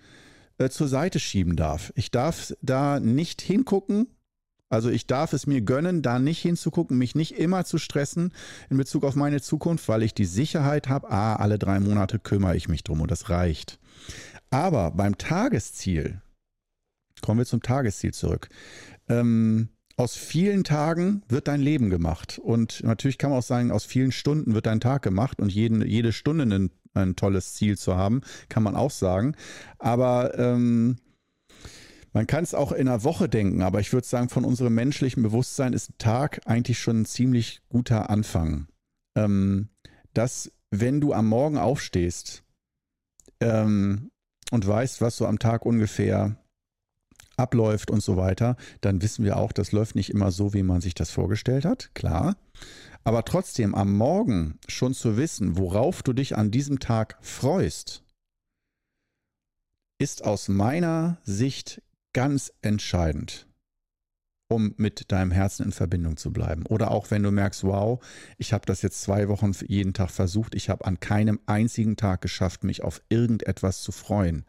äh, 0.59 0.69
zur 0.69 0.87
Seite 0.87 1.19
schieben 1.19 1.57
darf. 1.57 1.93
Ich 1.97 2.11
darf 2.11 2.55
da 2.63 3.01
nicht 3.01 3.43
hingucken, 3.43 4.07
also 4.73 4.89
ich 4.89 5.07
darf 5.07 5.35
es 5.35 5.47
mir 5.47 5.61
gönnen, 5.61 6.01
da 6.01 6.19
nicht 6.19 6.41
hinzugucken, 6.41 6.97
mich 6.97 7.15
nicht 7.15 7.33
immer 7.33 7.67
zu 7.67 7.77
stressen 7.77 8.33
in 8.71 8.79
Bezug 8.79 9.05
auf 9.05 9.15
meine 9.15 9.43
Zukunft, 9.43 9.87
weil 9.87 10.03
ich 10.03 10.15
die 10.15 10.25
Sicherheit 10.25 10.89
habe, 10.89 11.11
ah, 11.11 11.37
alle 11.37 11.59
drei 11.59 11.79
Monate 11.79 12.19
kümmere 12.19 12.57
ich 12.57 12.69
mich 12.69 12.83
drum 12.83 13.03
und 13.03 13.11
das 13.11 13.29
reicht. 13.29 13.79
Aber 14.49 14.91
beim 14.91 15.19
Tagesziel, 15.19 16.23
kommen 17.21 17.39
wir 17.41 17.47
zum 17.47 17.61
Tagesziel 17.61 18.15
zurück. 18.15 18.49
Ähm, 19.09 19.69
aus 19.99 20.17
vielen 20.17 20.65
Tagen 20.65 21.23
wird 21.29 21.49
dein 21.49 21.61
Leben 21.61 21.91
gemacht. 21.91 22.41
Und 22.43 22.83
natürlich 22.83 23.19
kann 23.19 23.29
man 23.29 23.41
auch 23.41 23.45
sagen, 23.45 23.71
aus 23.71 23.85
vielen 23.85 24.11
Stunden 24.11 24.55
wird 24.55 24.65
dein 24.65 24.81
Tag 24.81 25.03
gemacht 25.03 25.39
und 25.39 25.53
jeden, 25.53 25.87
jede 25.87 26.13
Stunde 26.13 26.45
ein, 26.45 26.71
ein 26.95 27.15
tolles 27.15 27.53
Ziel 27.53 27.77
zu 27.77 27.97
haben, 27.97 28.23
kann 28.49 28.63
man 28.63 28.75
auch 28.75 28.91
sagen. 28.91 29.37
Aber 29.79 30.39
ähm, 30.39 30.97
man 32.13 32.27
kann 32.27 32.45
es 32.45 32.55
auch 32.55 32.73
in 32.73 32.89
einer 32.89 33.05
Woche 33.05 33.29
denken, 33.29 33.63
aber 33.63 33.81
ich 33.81 33.93
würde 33.93 34.07
sagen, 34.07 34.29
von 34.29 34.45
unserem 34.45 34.75
menschlichen 34.75 35.23
Bewusstsein 35.23 35.73
ist 35.73 35.91
ein 35.91 35.99
Tag 35.99 36.41
eigentlich 36.47 36.79
schon 36.79 37.03
ein 37.03 37.07
ziemlich 37.07 37.63
guter 37.69 38.11
Anfang. 38.11 38.69
Ähm, 39.17 39.69
dass, 40.15 40.53
wenn 40.71 41.01
du 41.01 41.13
am 41.13 41.27
Morgen 41.29 41.57
aufstehst 41.57 42.45
ähm, 43.41 44.11
und 44.51 44.67
weißt, 44.67 45.01
was 45.01 45.17
so 45.17 45.27
am 45.27 45.39
Tag 45.39 45.65
ungefähr 45.65 46.37
abläuft 47.37 47.91
und 47.91 48.03
so 48.03 48.17
weiter, 48.17 48.57
dann 48.83 49.01
wissen 49.01 49.25
wir 49.25 49.39
auch, 49.39 49.53
das 49.53 49.73
läuft 49.73 49.95
nicht 49.95 50.11
immer 50.11 50.31
so, 50.31 50.53
wie 50.53 50.63
man 50.63 50.83
sich 50.83 50.95
das 50.95 51.11
vorgestellt 51.11 51.65
hat, 51.65 51.95
klar. 51.95 52.37
Aber 53.05 53.25
trotzdem 53.25 53.75
am 53.75 53.97
Morgen 53.97 54.59
schon 54.69 54.95
zu 54.95 55.17
wissen, 55.17 55.57
worauf 55.57 56.03
du 56.03 56.13
dich 56.13 56.37
an 56.37 56.51
diesem 56.51 56.79
Tag 56.79 57.19
freust, 57.21 58.05
ist 59.99 60.25
aus 60.25 60.49
meiner 60.49 61.19
Sicht 61.25 61.83
ganz 62.13 62.53
entscheidend, 62.63 63.47
um 64.49 64.75
mit 64.77 65.11
deinem 65.13 65.31
Herzen 65.31 65.65
in 65.67 65.73
Verbindung 65.73 66.17
zu 66.17 66.33
bleiben. 66.33 66.67
Oder 66.67 66.91
auch 66.91 67.11
wenn 67.11 67.23
du 67.23 67.31
merkst, 67.31 67.65
wow, 67.65 68.05
ich 68.39 68.53
habe 68.53 68.67
das 68.67 68.83
jetzt 68.83 69.03
zwei 69.03 69.29
Wochen 69.29 69.53
jeden 69.67 69.95
Tag 69.95 70.11
versucht, 70.11 70.55
ich 70.55 70.69
habe 70.69 70.85
an 70.85 71.01
keinem 71.01 71.41
einzigen 71.47 71.97
Tag 71.97 72.21
geschafft, 72.21 72.65
mich 72.65 72.83
auf 72.83 73.03
irgendetwas 73.09 73.83
zu 73.83 73.93
freuen. 73.93 74.45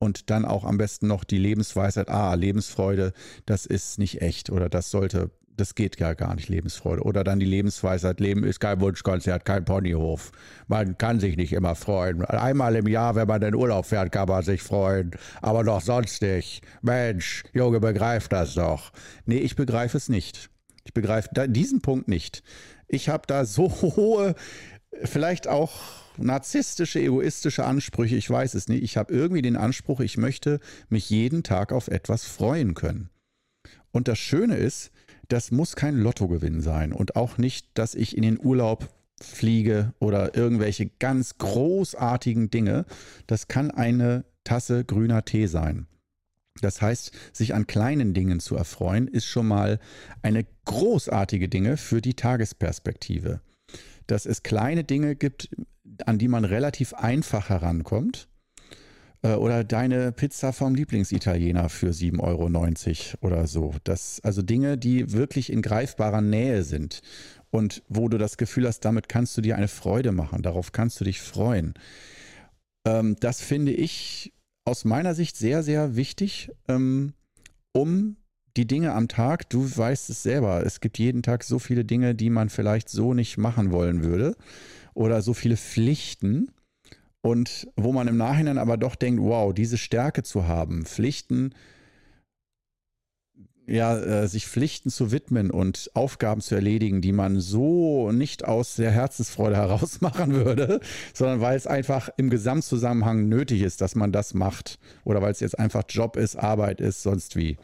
Und 0.00 0.30
dann 0.30 0.44
auch 0.44 0.64
am 0.64 0.78
besten 0.78 1.08
noch 1.08 1.24
die 1.24 1.38
Lebensweisheit, 1.38 2.08
ah, 2.08 2.34
Lebensfreude, 2.34 3.12
das 3.46 3.66
ist 3.66 3.98
nicht 3.98 4.22
echt 4.22 4.50
oder 4.50 4.68
das 4.68 4.90
sollte 4.90 5.30
das 5.60 5.74
geht 5.74 5.98
ja 5.98 6.14
gar 6.14 6.34
nicht, 6.34 6.48
Lebensfreude. 6.48 7.02
Oder 7.02 7.24
dann 7.24 7.40
die 7.40 7.46
Lebensweisheit, 7.46 8.20
Leben 8.20 8.44
ist 8.44 8.60
kein 8.60 8.80
Wunschkonzert, 8.80 9.44
kein 9.44 9.64
Ponyhof. 9.64 10.32
Man 10.68 10.96
kann 10.98 11.20
sich 11.20 11.36
nicht 11.36 11.52
immer 11.52 11.74
freuen. 11.74 12.24
Einmal 12.24 12.76
im 12.76 12.86
Jahr, 12.86 13.14
wenn 13.16 13.26
man 13.26 13.42
in 13.42 13.54
Urlaub 13.54 13.86
fährt, 13.86 14.12
kann 14.12 14.28
man 14.28 14.42
sich 14.42 14.62
freuen, 14.62 15.10
aber 15.42 15.64
doch 15.64 15.80
sonst 15.80 16.22
nicht. 16.22 16.62
Mensch, 16.82 17.44
Junge, 17.52 17.80
begreift 17.80 18.32
das 18.32 18.54
doch. 18.54 18.92
Nee, 19.26 19.38
ich 19.38 19.56
begreife 19.56 19.96
es 19.96 20.08
nicht. 20.08 20.50
Ich 20.84 20.94
begreife 20.94 21.28
diesen 21.48 21.82
Punkt 21.82 22.08
nicht. 22.08 22.42
Ich 22.86 23.08
habe 23.08 23.24
da 23.26 23.44
so 23.44 23.70
hohe, 23.82 24.34
vielleicht 25.04 25.48
auch 25.48 25.72
narzisstische, 26.16 27.00
egoistische 27.00 27.64
Ansprüche, 27.64 28.16
ich 28.16 28.28
weiß 28.28 28.54
es 28.54 28.68
nicht. 28.68 28.82
Ich 28.82 28.96
habe 28.96 29.12
irgendwie 29.12 29.42
den 29.42 29.56
Anspruch, 29.56 30.00
ich 30.00 30.16
möchte 30.16 30.60
mich 30.88 31.10
jeden 31.10 31.42
Tag 31.42 31.72
auf 31.72 31.88
etwas 31.88 32.24
freuen 32.24 32.74
können. 32.74 33.10
Und 33.90 34.08
das 34.08 34.18
Schöne 34.18 34.56
ist, 34.56 34.90
das 35.28 35.50
muss 35.50 35.76
kein 35.76 35.96
Lottogewinn 35.96 36.60
sein 36.60 36.92
und 36.92 37.16
auch 37.16 37.38
nicht, 37.38 37.68
dass 37.74 37.94
ich 37.94 38.16
in 38.16 38.22
den 38.22 38.38
Urlaub 38.42 38.88
fliege 39.20 39.92
oder 39.98 40.34
irgendwelche 40.36 40.86
ganz 40.86 41.38
großartigen 41.38 42.50
Dinge. 42.50 42.86
Das 43.26 43.48
kann 43.48 43.70
eine 43.70 44.24
Tasse 44.44 44.84
grüner 44.84 45.24
Tee 45.24 45.46
sein. 45.46 45.86
Das 46.60 46.82
heißt, 46.82 47.12
sich 47.32 47.54
an 47.54 47.66
kleinen 47.66 48.14
Dingen 48.14 48.40
zu 48.40 48.56
erfreuen, 48.56 49.06
ist 49.06 49.26
schon 49.26 49.46
mal 49.46 49.78
eine 50.22 50.46
großartige 50.64 51.48
Dinge 51.48 51.76
für 51.76 52.00
die 52.00 52.14
Tagesperspektive. 52.14 53.40
Dass 54.06 54.26
es 54.26 54.42
kleine 54.42 54.84
Dinge 54.84 55.14
gibt, 55.14 55.50
an 56.06 56.18
die 56.18 56.28
man 56.28 56.44
relativ 56.44 56.94
einfach 56.94 57.48
herankommt. 57.48 58.28
Äh, 59.22 59.34
oder 59.34 59.64
deine 59.64 60.12
Pizza 60.12 60.52
vom 60.52 60.74
Lieblingsitaliener 60.74 61.68
für 61.68 61.90
7,90 61.90 62.20
Euro 62.22 63.26
oder 63.26 63.46
so. 63.46 63.74
Das, 63.84 64.20
also 64.22 64.42
Dinge, 64.42 64.78
die 64.78 65.12
wirklich 65.12 65.52
in 65.52 65.62
greifbarer 65.62 66.20
Nähe 66.20 66.62
sind 66.62 67.00
und 67.50 67.82
wo 67.88 68.08
du 68.08 68.18
das 68.18 68.36
Gefühl 68.36 68.66
hast, 68.66 68.80
damit 68.80 69.08
kannst 69.08 69.36
du 69.36 69.40
dir 69.40 69.56
eine 69.56 69.68
Freude 69.68 70.12
machen, 70.12 70.42
darauf 70.42 70.72
kannst 70.72 71.00
du 71.00 71.04
dich 71.04 71.20
freuen. 71.20 71.74
Ähm, 72.86 73.16
das 73.20 73.40
finde 73.40 73.72
ich 73.72 74.32
aus 74.64 74.84
meiner 74.84 75.14
Sicht 75.14 75.36
sehr, 75.36 75.62
sehr 75.62 75.96
wichtig, 75.96 76.50
ähm, 76.68 77.14
um 77.72 78.16
die 78.56 78.66
Dinge 78.66 78.92
am 78.92 79.08
Tag, 79.08 79.48
du 79.50 79.64
weißt 79.64 80.10
es 80.10 80.22
selber, 80.22 80.64
es 80.64 80.80
gibt 80.80 80.98
jeden 80.98 81.22
Tag 81.22 81.44
so 81.44 81.58
viele 81.58 81.84
Dinge, 81.84 82.14
die 82.14 82.28
man 82.28 82.48
vielleicht 82.48 82.88
so 82.88 83.14
nicht 83.14 83.38
machen 83.38 83.70
wollen 83.70 84.02
würde 84.02 84.36
oder 84.94 85.22
so 85.22 85.32
viele 85.32 85.56
Pflichten 85.56 86.50
und 87.22 87.68
wo 87.76 87.92
man 87.92 88.08
im 88.08 88.16
Nachhinein 88.16 88.58
aber 88.58 88.76
doch 88.76 88.94
denkt, 88.94 89.22
wow, 89.22 89.52
diese 89.52 89.78
Stärke 89.78 90.22
zu 90.22 90.46
haben, 90.46 90.84
Pflichten 90.84 91.52
ja, 93.68 93.98
äh, 93.98 94.28
sich 94.28 94.48
Pflichten 94.48 94.88
zu 94.88 95.12
widmen 95.12 95.50
und 95.50 95.90
Aufgaben 95.92 96.40
zu 96.40 96.54
erledigen, 96.54 97.02
die 97.02 97.12
man 97.12 97.38
so 97.38 98.10
nicht 98.12 98.46
aus 98.46 98.76
der 98.76 98.90
Herzensfreude 98.90 99.56
heraus 99.56 100.00
machen 100.00 100.32
würde, 100.32 100.80
sondern 101.12 101.40
weil 101.40 101.56
es 101.56 101.66
einfach 101.66 102.08
im 102.16 102.30
Gesamtzusammenhang 102.30 103.28
nötig 103.28 103.60
ist, 103.60 103.82
dass 103.82 103.94
man 103.94 104.10
das 104.10 104.32
macht 104.32 104.78
oder 105.04 105.20
weil 105.20 105.32
es 105.32 105.40
jetzt 105.40 105.58
einfach 105.58 105.84
Job 105.86 106.16
ist, 106.16 106.36
Arbeit 106.36 106.80
ist, 106.80 107.02
sonst 107.02 107.36
wie. 107.36 107.58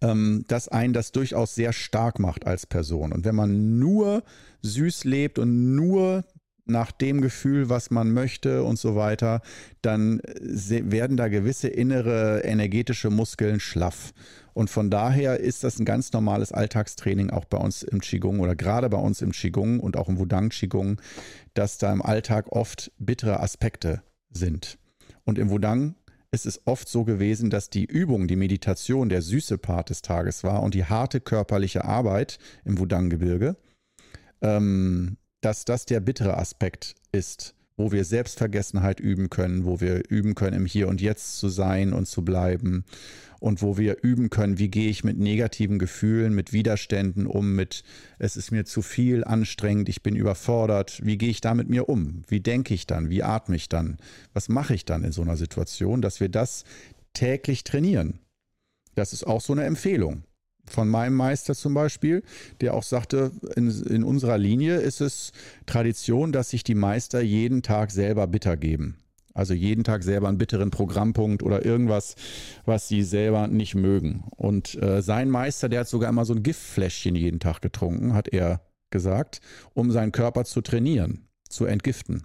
Ähm, 0.00 0.44
dass 0.46 0.68
einen 0.68 0.94
das 0.94 1.12
durchaus 1.12 1.54
sehr 1.54 1.72
stark 1.72 2.18
macht 2.20 2.46
als 2.46 2.64
Person. 2.64 3.12
Und 3.12 3.24
wenn 3.24 3.34
man 3.34 3.78
nur 3.78 4.22
süß 4.62 5.04
lebt 5.04 5.38
und 5.38 5.74
nur 5.74 6.24
nach 6.66 6.92
dem 6.92 7.20
Gefühl, 7.20 7.68
was 7.68 7.90
man 7.90 8.12
möchte 8.12 8.64
und 8.64 8.78
so 8.78 8.96
weiter, 8.96 9.42
dann 9.82 10.20
äh, 10.20 10.90
werden 10.90 11.16
da 11.16 11.28
gewisse 11.28 11.68
innere 11.68 12.40
energetische 12.44 13.10
Muskeln 13.10 13.60
schlaff. 13.60 14.12
Und 14.54 14.70
von 14.70 14.88
daher 14.88 15.40
ist 15.40 15.64
das 15.64 15.78
ein 15.78 15.84
ganz 15.84 16.12
normales 16.12 16.52
Alltagstraining 16.52 17.30
auch 17.30 17.44
bei 17.44 17.58
uns 17.58 17.82
im 17.82 18.00
Qigong 18.00 18.40
oder 18.40 18.54
gerade 18.54 18.88
bei 18.88 18.98
uns 18.98 19.20
im 19.20 19.32
Qigong 19.32 19.80
und 19.80 19.96
auch 19.96 20.08
im 20.08 20.18
Wudang 20.18 20.50
Qigong, 20.50 21.00
dass 21.54 21.78
da 21.78 21.92
im 21.92 22.02
Alltag 22.02 22.52
oft 22.52 22.92
bittere 22.98 23.40
Aspekte 23.40 24.02
sind. 24.30 24.78
Und 25.24 25.38
im 25.38 25.50
Wudang 25.50 25.96
ist 26.30 26.46
es 26.46 26.66
oft 26.66 26.88
so 26.88 27.04
gewesen, 27.04 27.50
dass 27.50 27.70
die 27.70 27.84
Übung, 27.84 28.26
die 28.26 28.36
Meditation 28.36 29.08
der 29.08 29.22
süße 29.22 29.58
Part 29.58 29.90
des 29.90 30.02
Tages 30.02 30.44
war 30.44 30.62
und 30.62 30.74
die 30.74 30.84
harte 30.84 31.20
körperliche 31.20 31.84
Arbeit 31.84 32.38
im 32.64 32.78
Wudang-Gebirge, 32.78 33.56
ähm, 34.42 35.16
dass 35.44 35.64
das 35.64 35.86
der 35.86 36.00
bittere 36.00 36.36
Aspekt 36.38 36.94
ist 37.12 37.54
wo 37.76 37.90
wir 37.90 38.04
Selbstvergessenheit 38.04 39.00
üben 39.00 39.30
können, 39.30 39.64
wo 39.64 39.80
wir 39.80 40.08
üben 40.08 40.34
können, 40.34 40.56
im 40.56 40.66
Hier 40.66 40.88
und 40.88 41.00
Jetzt 41.00 41.38
zu 41.38 41.48
sein 41.48 41.92
und 41.92 42.06
zu 42.06 42.24
bleiben 42.24 42.84
und 43.40 43.62
wo 43.62 43.76
wir 43.76 44.02
üben 44.02 44.30
können, 44.30 44.58
wie 44.58 44.68
gehe 44.68 44.88
ich 44.88 45.02
mit 45.02 45.18
negativen 45.18 45.78
Gefühlen, 45.78 46.34
mit 46.34 46.52
Widerständen 46.52 47.26
um, 47.26 47.54
mit 47.54 47.82
es 48.18 48.36
ist 48.36 48.52
mir 48.52 48.64
zu 48.64 48.80
viel, 48.80 49.24
anstrengend, 49.24 49.88
ich 49.88 50.02
bin 50.02 50.14
überfordert, 50.14 51.00
wie 51.04 51.18
gehe 51.18 51.30
ich 51.30 51.40
da 51.40 51.54
mit 51.54 51.68
mir 51.68 51.88
um, 51.88 52.22
wie 52.28 52.40
denke 52.40 52.74
ich 52.74 52.86
dann, 52.86 53.10
wie 53.10 53.22
atme 53.22 53.56
ich 53.56 53.68
dann, 53.68 53.96
was 54.32 54.48
mache 54.48 54.74
ich 54.74 54.84
dann 54.84 55.02
in 55.02 55.12
so 55.12 55.22
einer 55.22 55.36
Situation, 55.36 56.00
dass 56.00 56.20
wir 56.20 56.28
das 56.28 56.64
täglich 57.12 57.64
trainieren. 57.64 58.20
Das 58.94 59.12
ist 59.12 59.26
auch 59.26 59.40
so 59.40 59.52
eine 59.52 59.64
Empfehlung 59.64 60.22
von 60.66 60.88
meinem 60.88 61.14
Meister 61.14 61.54
zum 61.54 61.74
Beispiel, 61.74 62.22
der 62.60 62.74
auch 62.74 62.82
sagte, 62.82 63.32
in, 63.56 63.70
in, 63.84 64.04
unserer 64.04 64.38
Linie 64.38 64.76
ist 64.76 65.00
es 65.00 65.32
Tradition, 65.66 66.32
dass 66.32 66.50
sich 66.50 66.64
die 66.64 66.74
Meister 66.74 67.20
jeden 67.20 67.62
Tag 67.62 67.90
selber 67.90 68.26
bitter 68.26 68.56
geben. 68.56 68.96
Also 69.34 69.52
jeden 69.52 69.82
Tag 69.82 70.04
selber 70.04 70.28
einen 70.28 70.38
bitteren 70.38 70.70
Programmpunkt 70.70 71.42
oder 71.42 71.64
irgendwas, 71.64 72.14
was 72.64 72.86
sie 72.86 73.02
selber 73.02 73.48
nicht 73.48 73.74
mögen. 73.74 74.24
Und 74.36 74.80
äh, 74.80 75.02
sein 75.02 75.28
Meister, 75.28 75.68
der 75.68 75.80
hat 75.80 75.88
sogar 75.88 76.08
immer 76.08 76.24
so 76.24 76.34
ein 76.34 76.44
Giftfläschchen 76.44 77.16
jeden 77.16 77.40
Tag 77.40 77.60
getrunken, 77.60 78.14
hat 78.14 78.28
er 78.28 78.60
gesagt, 78.90 79.40
um 79.74 79.90
seinen 79.90 80.12
Körper 80.12 80.44
zu 80.44 80.60
trainieren, 80.60 81.26
zu 81.48 81.64
entgiften. 81.64 82.24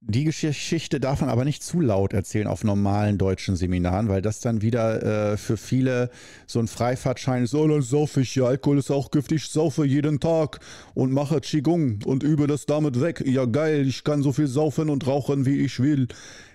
Die 0.00 0.24
Geschichte 0.24 1.00
darf 1.00 1.20
man 1.20 1.28
aber 1.28 1.44
nicht 1.44 1.62
zu 1.62 1.80
laut 1.80 2.12
erzählen 2.12 2.46
auf 2.46 2.62
normalen 2.62 3.18
deutschen 3.18 3.56
Seminaren, 3.56 4.08
weil 4.08 4.22
das 4.22 4.40
dann 4.40 4.62
wieder 4.62 5.32
äh, 5.32 5.36
für 5.36 5.56
viele 5.56 6.10
so 6.46 6.60
ein 6.60 6.68
Freifahrtschein 6.68 7.42
ist. 7.42 7.54
Oh, 7.54 7.66
dann 7.66 7.82
saufe 7.82 8.20
ich 8.20 8.34
ja, 8.36 8.44
Alkohol 8.44 8.78
ist 8.78 8.92
auch 8.92 9.10
giftig, 9.10 9.44
ich 9.44 9.50
saufe 9.50 9.84
jeden 9.84 10.20
Tag 10.20 10.60
und 10.94 11.12
mache 11.12 11.40
Qigong 11.40 11.98
und 12.04 12.22
übe 12.22 12.46
das 12.46 12.64
damit 12.64 13.00
weg. 13.00 13.24
Ja, 13.26 13.44
geil, 13.44 13.88
ich 13.88 14.04
kann 14.04 14.22
so 14.22 14.32
viel 14.32 14.46
saufen 14.46 14.88
und 14.88 15.06
rauchen, 15.06 15.46
wie 15.46 15.60
ich 15.60 15.80
will. 15.80 16.06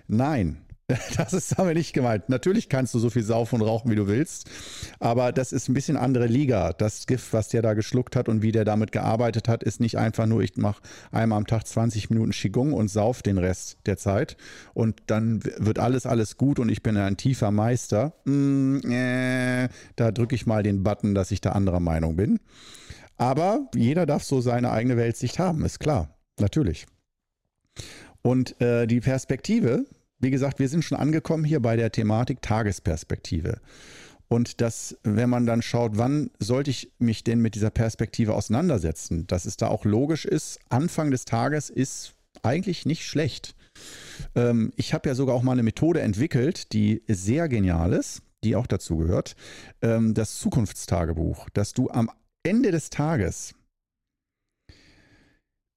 Nein, 0.07 0.57
Das 1.17 1.33
ist 1.33 1.59
aber 1.59 1.73
nicht 1.73 1.93
gemeint. 1.93 2.29
Natürlich 2.29 2.69
kannst 2.69 2.93
du 2.93 2.99
so 2.99 3.09
viel 3.09 3.23
saufen 3.23 3.61
und 3.61 3.67
rauchen, 3.67 3.91
wie 3.91 3.95
du 3.95 4.07
willst, 4.07 4.49
aber 4.99 5.31
das 5.31 5.51
ist 5.51 5.69
ein 5.69 5.73
bisschen 5.73 5.97
andere 5.97 6.27
Liga. 6.27 6.73
Das 6.73 7.07
Gift, 7.07 7.33
was 7.33 7.49
der 7.49 7.61
da 7.61 7.73
geschluckt 7.73 8.15
hat 8.15 8.29
und 8.29 8.41
wie 8.41 8.51
der 8.51 8.65
damit 8.65 8.91
gearbeitet 8.91 9.47
hat, 9.47 9.63
ist 9.63 9.79
nicht 9.79 9.97
einfach 9.97 10.25
nur, 10.25 10.41
ich 10.41 10.55
mache 10.57 10.81
einmal 11.11 11.37
am 11.37 11.47
Tag 11.47 11.67
20 11.67 12.09
Minuten 12.09 12.31
Qigong 12.31 12.73
und 12.73 12.87
sauf 12.89 13.21
den 13.21 13.37
Rest 13.37 13.77
der 13.85 13.97
Zeit 13.97 14.37
und 14.73 15.01
dann 15.07 15.43
wird 15.43 15.79
alles, 15.79 16.05
alles 16.05 16.37
gut 16.37 16.59
und 16.59 16.69
ich 16.69 16.83
bin 16.83 16.97
ein 16.97 17.17
tiefer 17.17 17.51
Meister. 17.51 18.13
Mm, 18.25 18.79
äh, 18.89 19.69
da 19.95 20.11
drücke 20.11 20.35
ich 20.35 20.45
mal 20.45 20.63
den 20.63 20.83
Button, 20.83 21.15
dass 21.15 21.31
ich 21.31 21.41
da 21.41 21.51
anderer 21.51 21.79
Meinung 21.79 22.15
bin. 22.15 22.39
Aber 23.17 23.69
jeder 23.75 24.05
darf 24.05 24.23
so 24.23 24.41
seine 24.41 24.71
eigene 24.71 24.97
Weltsicht 24.97 25.39
haben, 25.39 25.63
ist 25.65 25.79
klar. 25.79 26.17
Natürlich. 26.39 26.87
Und 28.21 28.59
äh, 28.61 28.87
die 28.87 29.01
Perspektive, 29.01 29.85
wie 30.23 30.31
gesagt, 30.31 30.59
wir 30.59 30.69
sind 30.69 30.83
schon 30.83 30.97
angekommen 30.97 31.43
hier 31.43 31.59
bei 31.59 31.75
der 31.75 31.91
Thematik 31.91 32.41
Tagesperspektive. 32.41 33.59
Und 34.27 34.61
das, 34.61 34.97
wenn 35.03 35.29
man 35.29 35.45
dann 35.45 35.61
schaut, 35.61 35.97
wann 35.97 36.31
sollte 36.39 36.71
ich 36.71 36.91
mich 36.97 37.23
denn 37.23 37.39
mit 37.39 37.55
dieser 37.55 37.69
Perspektive 37.69 38.33
auseinandersetzen, 38.33 39.27
dass 39.27 39.45
es 39.45 39.57
da 39.57 39.67
auch 39.67 39.85
logisch 39.85 40.25
ist, 40.25 40.59
Anfang 40.69 41.11
des 41.11 41.25
Tages 41.25 41.69
ist 41.69 42.15
eigentlich 42.41 42.85
nicht 42.85 43.05
schlecht. 43.05 43.55
Ähm, 44.33 44.71
ich 44.75 44.93
habe 44.93 45.07
ja 45.09 45.15
sogar 45.15 45.35
auch 45.35 45.43
mal 45.43 45.51
eine 45.51 45.63
Methode 45.63 46.01
entwickelt, 46.01 46.73
die 46.73 47.03
sehr 47.07 47.47
genial 47.47 47.93
ist, 47.93 48.23
die 48.43 48.55
auch 48.55 48.65
dazu 48.65 48.97
gehört, 48.97 49.35
ähm, 49.81 50.13
das 50.13 50.39
Zukunftstagebuch, 50.39 51.49
dass 51.51 51.73
du 51.73 51.89
am 51.89 52.09
Ende 52.43 52.71
des 52.71 52.89
Tages 52.89 53.53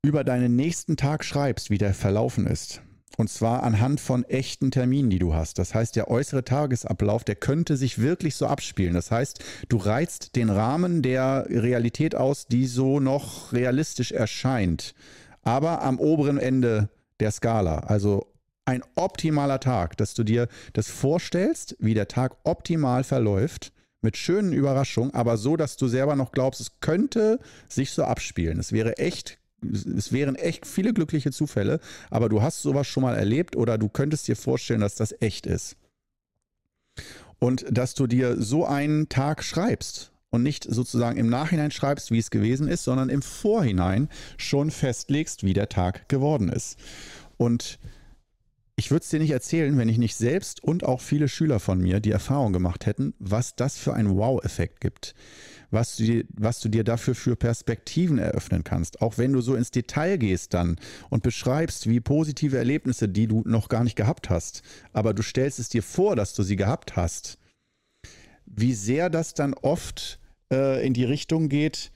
über 0.04 0.24
deinen 0.24 0.56
nächsten 0.56 0.96
Tag 0.96 1.24
schreibst, 1.24 1.68
wie 1.68 1.78
der 1.78 1.92
verlaufen 1.92 2.46
ist. 2.46 2.80
Und 3.16 3.30
zwar 3.30 3.62
anhand 3.62 4.00
von 4.00 4.24
echten 4.24 4.70
Terminen, 4.70 5.08
die 5.08 5.18
du 5.18 5.32
hast. 5.32 5.58
Das 5.58 5.74
heißt, 5.74 5.96
der 5.96 6.10
äußere 6.10 6.44
Tagesablauf, 6.44 7.24
der 7.24 7.36
könnte 7.36 7.76
sich 7.76 7.98
wirklich 7.98 8.34
so 8.34 8.46
abspielen. 8.46 8.92
Das 8.92 9.10
heißt, 9.10 9.42
du 9.68 9.78
reizt 9.78 10.36
den 10.36 10.50
Rahmen 10.50 11.00
der 11.00 11.46
Realität 11.48 12.14
aus, 12.14 12.46
die 12.46 12.66
so 12.66 13.00
noch 13.00 13.52
realistisch 13.52 14.12
erscheint. 14.12 14.94
Aber 15.42 15.82
am 15.82 15.98
oberen 15.98 16.38
Ende 16.38 16.90
der 17.20 17.30
Skala. 17.30 17.78
Also 17.80 18.26
ein 18.66 18.82
optimaler 18.96 19.60
Tag, 19.60 19.96
dass 19.96 20.14
du 20.14 20.24
dir 20.24 20.48
das 20.72 20.88
vorstellst, 20.88 21.76
wie 21.78 21.94
der 21.94 22.08
Tag 22.08 22.36
optimal 22.44 23.04
verläuft 23.04 23.72
mit 24.02 24.16
schönen 24.16 24.52
Überraschungen, 24.52 25.14
aber 25.14 25.36
so, 25.36 25.56
dass 25.56 25.76
du 25.76 25.88
selber 25.88 26.16
noch 26.16 26.32
glaubst, 26.32 26.60
es 26.60 26.80
könnte 26.80 27.38
sich 27.68 27.92
so 27.92 28.04
abspielen. 28.04 28.58
Es 28.58 28.72
wäre 28.72 28.98
echt 28.98 29.38
es 29.72 30.12
wären 30.12 30.36
echt 30.36 30.66
viele 30.66 30.92
glückliche 30.92 31.30
Zufälle, 31.30 31.80
aber 32.10 32.28
du 32.28 32.42
hast 32.42 32.62
sowas 32.62 32.86
schon 32.86 33.02
mal 33.02 33.16
erlebt 33.16 33.56
oder 33.56 33.78
du 33.78 33.88
könntest 33.88 34.28
dir 34.28 34.36
vorstellen, 34.36 34.80
dass 34.80 34.94
das 34.94 35.14
echt 35.20 35.46
ist. 35.46 35.76
Und 37.38 37.66
dass 37.70 37.94
du 37.94 38.06
dir 38.06 38.40
so 38.40 38.64
einen 38.64 39.08
Tag 39.08 39.44
schreibst 39.44 40.12
und 40.30 40.42
nicht 40.42 40.64
sozusagen 40.64 41.18
im 41.18 41.28
Nachhinein 41.28 41.70
schreibst, 41.70 42.10
wie 42.10 42.18
es 42.18 42.30
gewesen 42.30 42.68
ist, 42.68 42.84
sondern 42.84 43.10
im 43.10 43.22
Vorhinein 43.22 44.08
schon 44.38 44.70
festlegst, 44.70 45.44
wie 45.44 45.52
der 45.52 45.68
Tag 45.68 46.08
geworden 46.08 46.48
ist. 46.48 46.78
Und 47.36 47.78
ich 48.76 48.90
würde 48.90 49.02
es 49.02 49.10
dir 49.10 49.20
nicht 49.20 49.30
erzählen, 49.30 49.76
wenn 49.78 49.88
ich 49.88 49.98
nicht 49.98 50.16
selbst 50.16 50.62
und 50.62 50.84
auch 50.84 51.00
viele 51.00 51.28
Schüler 51.28 51.60
von 51.60 51.78
mir 51.78 52.00
die 52.00 52.10
Erfahrung 52.10 52.52
gemacht 52.52 52.86
hätten, 52.86 53.14
was 53.18 53.54
das 53.56 53.78
für 53.78 53.94
einen 53.94 54.16
Wow-Effekt 54.16 54.80
gibt 54.80 55.14
was 55.70 55.96
du, 55.96 56.04
dir, 56.04 56.24
was 56.34 56.60
du 56.60 56.68
dir 56.68 56.84
dafür 56.84 57.14
für 57.14 57.36
Perspektiven 57.36 58.18
eröffnen 58.18 58.64
kannst. 58.64 59.00
Auch 59.00 59.18
wenn 59.18 59.32
du 59.32 59.40
so 59.40 59.54
ins 59.54 59.70
Detail 59.70 60.16
gehst 60.18 60.54
dann 60.54 60.76
und 61.10 61.22
beschreibst, 61.22 61.88
wie 61.88 62.00
positive 62.00 62.56
Erlebnisse, 62.56 63.08
die 63.08 63.26
du 63.26 63.42
noch 63.46 63.68
gar 63.68 63.84
nicht 63.84 63.96
gehabt 63.96 64.30
hast, 64.30 64.62
aber 64.92 65.14
du 65.14 65.22
stellst 65.22 65.58
es 65.58 65.68
dir 65.68 65.82
vor, 65.82 66.16
dass 66.16 66.34
du 66.34 66.42
sie 66.42 66.56
gehabt 66.56 66.96
hast, 66.96 67.38
wie 68.46 68.74
sehr 68.74 69.10
das 69.10 69.34
dann 69.34 69.54
oft 69.54 70.18
äh, 70.52 70.86
in 70.86 70.94
die 70.94 71.04
Richtung 71.04 71.48
geht, 71.48 71.90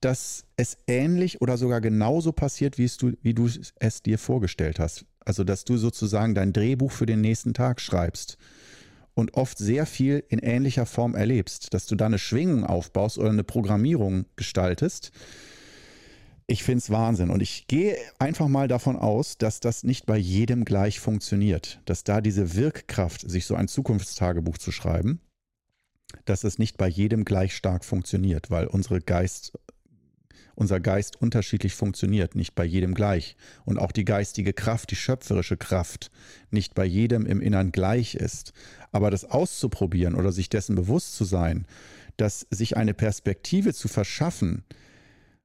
dass 0.00 0.44
es 0.56 0.78
ähnlich 0.86 1.42
oder 1.42 1.58
sogar 1.58 1.80
genauso 1.80 2.32
passiert, 2.32 2.78
wie, 2.78 2.84
es 2.84 2.96
du, 2.96 3.12
wie 3.22 3.34
du 3.34 3.50
es 3.76 4.02
dir 4.02 4.18
vorgestellt 4.18 4.78
hast. 4.78 5.04
Also, 5.20 5.44
dass 5.44 5.64
du 5.66 5.76
sozusagen 5.76 6.34
dein 6.34 6.54
Drehbuch 6.54 6.90
für 6.90 7.04
den 7.04 7.20
nächsten 7.20 7.52
Tag 7.52 7.80
schreibst 7.82 8.38
und 9.20 9.34
oft 9.34 9.58
sehr 9.58 9.84
viel 9.84 10.24
in 10.28 10.38
ähnlicher 10.38 10.86
Form 10.86 11.14
erlebst, 11.14 11.74
dass 11.74 11.86
du 11.86 11.94
da 11.94 12.06
eine 12.06 12.18
Schwingung 12.18 12.64
aufbaust 12.64 13.18
oder 13.18 13.28
eine 13.28 13.44
Programmierung 13.44 14.24
gestaltest. 14.34 15.12
Ich 16.46 16.64
finde 16.64 16.78
es 16.78 16.90
Wahnsinn 16.90 17.30
und 17.30 17.42
ich 17.42 17.66
gehe 17.68 17.96
einfach 18.18 18.48
mal 18.48 18.66
davon 18.66 18.96
aus, 18.96 19.36
dass 19.38 19.60
das 19.60 19.84
nicht 19.84 20.06
bei 20.06 20.16
jedem 20.16 20.64
gleich 20.64 20.98
funktioniert, 20.98 21.80
dass 21.84 22.02
da 22.02 22.20
diese 22.20 22.56
Wirkkraft, 22.56 23.30
sich 23.30 23.44
so 23.44 23.54
ein 23.54 23.68
Zukunftstagebuch 23.68 24.58
zu 24.58 24.72
schreiben, 24.72 25.20
dass 26.24 26.42
es 26.42 26.58
nicht 26.58 26.78
bei 26.78 26.88
jedem 26.88 27.24
gleich 27.24 27.54
stark 27.54 27.84
funktioniert, 27.84 28.50
weil 28.50 28.66
unsere 28.66 29.00
Geist, 29.00 29.52
unser 30.60 30.78
Geist 30.78 31.20
unterschiedlich 31.20 31.74
funktioniert, 31.74 32.34
nicht 32.34 32.54
bei 32.54 32.64
jedem 32.64 32.92
gleich. 32.92 33.34
Und 33.64 33.78
auch 33.78 33.92
die 33.92 34.04
geistige 34.04 34.52
Kraft, 34.52 34.90
die 34.90 34.96
schöpferische 34.96 35.56
Kraft, 35.56 36.10
nicht 36.50 36.74
bei 36.74 36.84
jedem 36.84 37.24
im 37.24 37.40
Innern 37.40 37.72
gleich 37.72 38.14
ist. 38.14 38.52
Aber 38.92 39.10
das 39.10 39.24
auszuprobieren 39.24 40.14
oder 40.14 40.32
sich 40.32 40.50
dessen 40.50 40.74
bewusst 40.74 41.16
zu 41.16 41.24
sein, 41.24 41.66
dass 42.18 42.46
sich 42.50 42.76
eine 42.76 42.92
Perspektive 42.92 43.72
zu 43.72 43.88
verschaffen, 43.88 44.64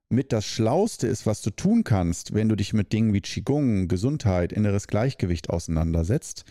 mit 0.10 0.34
das 0.34 0.45
Schlauste 0.45 1.08
ist, 1.08 1.25
was 1.25 1.41
du 1.41 1.49
tun 1.49 1.86
kannst, 1.86 2.34
wenn 2.34 2.49
du 2.49 2.56
dich 2.56 2.73
mit 2.73 2.91
Dingen 2.91 3.13
wie 3.13 3.21
Qigong, 3.21 3.88
Gesundheit, 3.88 4.51
inneres 4.51 4.88
Gleichgewicht 4.88 5.49
auseinandersetzt, 5.49 6.43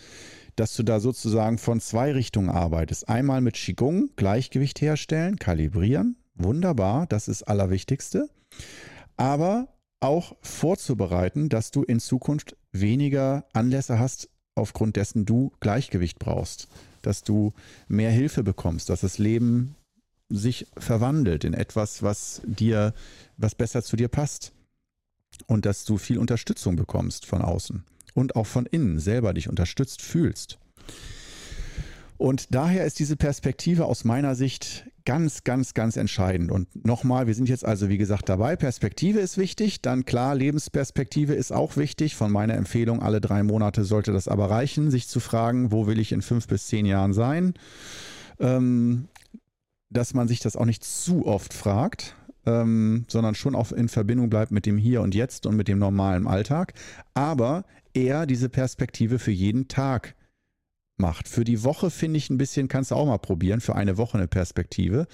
dass 0.56 0.74
du 0.74 0.82
da 0.82 1.00
sozusagen 1.00 1.58
von 1.58 1.80
zwei 1.80 2.12
Richtungen 2.12 2.48
arbeitest. 2.48 3.10
Einmal 3.10 3.42
mit 3.42 3.56
Qigong, 3.56 4.08
Gleichgewicht 4.16 4.80
herstellen, 4.80 5.36
kalibrieren, 5.36 6.16
wunderbar, 6.34 7.06
das 7.06 7.28
ist 7.28 7.42
Allerwichtigste. 7.42 8.28
Aber 9.16 9.68
auch 10.00 10.36
vorzubereiten, 10.42 11.48
dass 11.48 11.70
du 11.70 11.82
in 11.82 12.00
Zukunft 12.00 12.56
weniger 12.72 13.46
Anlässe 13.52 13.98
hast, 13.98 14.28
aufgrund 14.54 14.96
dessen 14.96 15.24
du 15.24 15.52
Gleichgewicht 15.60 16.18
brauchst, 16.18 16.68
dass 17.02 17.22
du 17.22 17.52
mehr 17.88 18.10
Hilfe 18.10 18.42
bekommst, 18.42 18.88
dass 18.90 19.00
das 19.00 19.18
Leben 19.18 19.76
sich 20.28 20.66
verwandelt 20.76 21.44
in 21.44 21.54
etwas, 21.54 22.02
was 22.02 22.42
dir, 22.44 22.92
was 23.36 23.54
besser 23.54 23.82
zu 23.82 23.96
dir 23.96 24.08
passt. 24.08 24.52
Und 25.46 25.66
dass 25.66 25.84
du 25.84 25.98
viel 25.98 26.18
Unterstützung 26.18 26.76
bekommst 26.76 27.26
von 27.26 27.42
außen 27.42 27.82
und 28.14 28.36
auch 28.36 28.46
von 28.46 28.66
innen 28.66 29.00
selber 29.00 29.34
dich 29.34 29.48
unterstützt 29.48 30.00
fühlst. 30.00 30.58
Und 32.16 32.54
daher 32.54 32.84
ist 32.84 33.00
diese 33.00 33.16
Perspektive 33.16 33.86
aus 33.86 34.04
meiner 34.04 34.36
Sicht 34.36 34.86
ganz, 35.04 35.44
ganz, 35.44 35.74
ganz 35.74 35.96
entscheidend. 35.96 36.50
Und 36.50 36.84
nochmal, 36.84 37.26
wir 37.26 37.34
sind 37.34 37.48
jetzt 37.48 37.64
also, 37.64 37.88
wie 37.88 37.98
gesagt, 37.98 38.28
dabei. 38.28 38.56
Perspektive 38.56 39.20
ist 39.20 39.38
wichtig. 39.38 39.82
Dann 39.82 40.04
klar, 40.04 40.34
Lebensperspektive 40.34 41.34
ist 41.34 41.52
auch 41.52 41.76
wichtig. 41.76 42.16
Von 42.16 42.32
meiner 42.32 42.54
Empfehlung, 42.54 43.02
alle 43.02 43.20
drei 43.20 43.42
Monate 43.42 43.84
sollte 43.84 44.12
das 44.12 44.28
aber 44.28 44.50
reichen, 44.50 44.90
sich 44.90 45.08
zu 45.08 45.20
fragen, 45.20 45.72
wo 45.72 45.86
will 45.86 45.98
ich 45.98 46.12
in 46.12 46.22
fünf 46.22 46.46
bis 46.46 46.66
zehn 46.66 46.86
Jahren 46.86 47.12
sein? 47.12 47.54
Ähm, 48.40 49.08
dass 49.90 50.14
man 50.14 50.26
sich 50.26 50.40
das 50.40 50.56
auch 50.56 50.64
nicht 50.64 50.84
zu 50.84 51.26
oft 51.26 51.52
fragt. 51.52 52.16
Ähm, 52.46 53.06
sondern 53.08 53.34
schon 53.34 53.54
auch 53.54 53.72
in 53.72 53.88
Verbindung 53.88 54.28
bleibt 54.28 54.52
mit 54.52 54.66
dem 54.66 54.76
Hier 54.76 55.00
und 55.00 55.14
Jetzt 55.14 55.46
und 55.46 55.56
mit 55.56 55.66
dem 55.66 55.78
normalen 55.78 56.26
Alltag. 56.26 56.74
Aber 57.14 57.64
eher 57.94 58.26
diese 58.26 58.50
Perspektive 58.50 59.18
für 59.18 59.30
jeden 59.30 59.66
Tag 59.66 60.14
macht. 60.96 61.28
Für 61.28 61.44
die 61.44 61.64
Woche 61.64 61.90
finde 61.90 62.18
ich 62.18 62.30
ein 62.30 62.38
bisschen, 62.38 62.68
kannst 62.68 62.90
du 62.90 62.94
auch 62.94 63.06
mal 63.06 63.18
probieren, 63.18 63.60
für 63.60 63.74
eine 63.74 63.96
Woche 63.96 64.18
eine 64.18 64.28
Perspektive. 64.28 65.06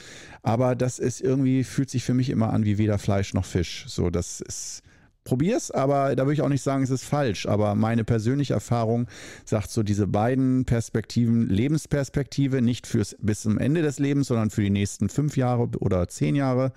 Aber 0.43 0.75
das 0.75 0.99
ist 0.99 1.21
irgendwie, 1.21 1.65
fühlt 1.65 1.91
sich 1.91 2.05
für 2.05 2.15
mich 2.15 2.31
immer 2.31 2.53
an 2.53 2.65
wie 2.65 2.79
weder 2.79 2.99
Fleisch 2.99 3.35
noch 3.35 3.45
Fisch. 3.45 3.85
So, 3.89 4.11
das 4.11 4.41
ist 4.41 4.83
probier's, 5.25 5.71
aber 5.71 6.17
da 6.17 6.25
würde 6.25 6.35
ich 6.35 6.43
auch 6.43 6.49
nicht 6.49 6.63
sagen, 6.63 6.83
es 6.83 6.91
ist 6.91 7.05
falsch. 7.05 7.47
Aber 7.47 7.75
meine 7.75 8.05
persönliche 8.05 8.55
Erfahrung 8.55 9.07
sagt 9.45 9.71
so, 9.71 9.83
diese 9.83 10.07
beiden 10.07 10.65
Perspektiven, 10.65 11.49
Lebensperspektive, 11.49 12.63
nicht 12.63 12.87
fürs 12.87 13.17
bis 13.21 13.43
zum 13.43 13.59
Ende 13.59 13.83
des 13.83 13.99
Lebens, 13.99 14.29
sondern 14.29 14.51
für 14.51 14.63
die 14.63 14.71
nächsten 14.71 15.09
fünf 15.09 15.37
Jahre 15.37 15.69
oder 15.79 16.09
zehn 16.09 16.35
Jahre, 16.35 16.73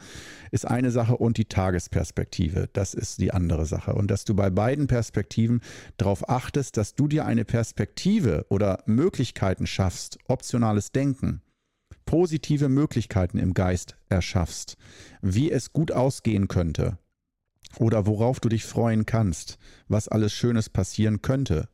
ist 0.51 0.67
eine 0.67 0.91
Sache 0.91 1.17
und 1.17 1.37
die 1.37 1.45
Tagesperspektive, 1.45 2.69
das 2.73 2.93
ist 2.93 3.19
die 3.19 3.33
andere 3.33 3.65
Sache. 3.65 3.93
Und 3.93 4.11
dass 4.11 4.25
du 4.25 4.33
bei 4.35 4.49
beiden 4.49 4.87
Perspektiven 4.87 5.61
darauf 5.97 6.29
achtest, 6.29 6.77
dass 6.77 6.95
du 6.95 7.07
dir 7.07 7.25
eine 7.25 7.45
Perspektive 7.45 8.45
oder 8.49 8.83
Möglichkeiten 8.85 9.67
schaffst, 9.67 10.17
optionales 10.27 10.91
Denken 10.91 11.41
positive 12.05 12.69
Möglichkeiten 12.69 13.37
im 13.37 13.53
Geist 13.53 13.95
erschaffst, 14.09 14.77
wie 15.21 15.51
es 15.51 15.73
gut 15.73 15.91
ausgehen 15.91 16.47
könnte, 16.47 16.97
oder 17.79 18.05
worauf 18.05 18.39
du 18.39 18.49
dich 18.49 18.65
freuen 18.65 19.05
kannst, 19.05 19.57
was 19.87 20.07
alles 20.07 20.33
Schönes 20.33 20.69
passieren 20.69 21.21
könnte. 21.21 21.69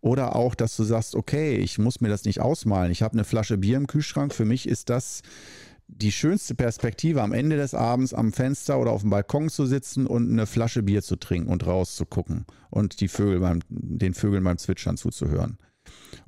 Oder 0.00 0.36
auch, 0.36 0.54
dass 0.54 0.76
du 0.76 0.84
sagst, 0.84 1.14
okay, 1.14 1.56
ich 1.56 1.78
muss 1.78 2.00
mir 2.00 2.08
das 2.08 2.24
nicht 2.24 2.40
ausmalen. 2.40 2.92
Ich 2.92 3.02
habe 3.02 3.14
eine 3.14 3.24
Flasche 3.24 3.58
Bier 3.58 3.76
im 3.76 3.86
Kühlschrank. 3.86 4.34
Für 4.34 4.44
mich 4.44 4.68
ist 4.68 4.90
das 4.90 5.22
die 5.86 6.12
schönste 6.12 6.54
Perspektive, 6.54 7.22
am 7.22 7.32
Ende 7.32 7.56
des 7.56 7.74
Abends 7.74 8.14
am 8.14 8.32
Fenster 8.32 8.78
oder 8.78 8.90
auf 8.90 9.02
dem 9.02 9.10
Balkon 9.10 9.50
zu 9.50 9.66
sitzen 9.66 10.06
und 10.06 10.30
eine 10.30 10.46
Flasche 10.46 10.82
Bier 10.82 11.02
zu 11.02 11.16
trinken 11.16 11.50
und 11.50 11.66
rauszugucken 11.66 12.46
und 12.70 13.00
die 13.00 13.08
Vögel 13.08 13.40
beim, 13.40 13.60
den 13.68 14.14
Vögeln 14.14 14.44
beim 14.44 14.58
Zwitschern 14.58 14.96
zuzuhören. 14.96 15.58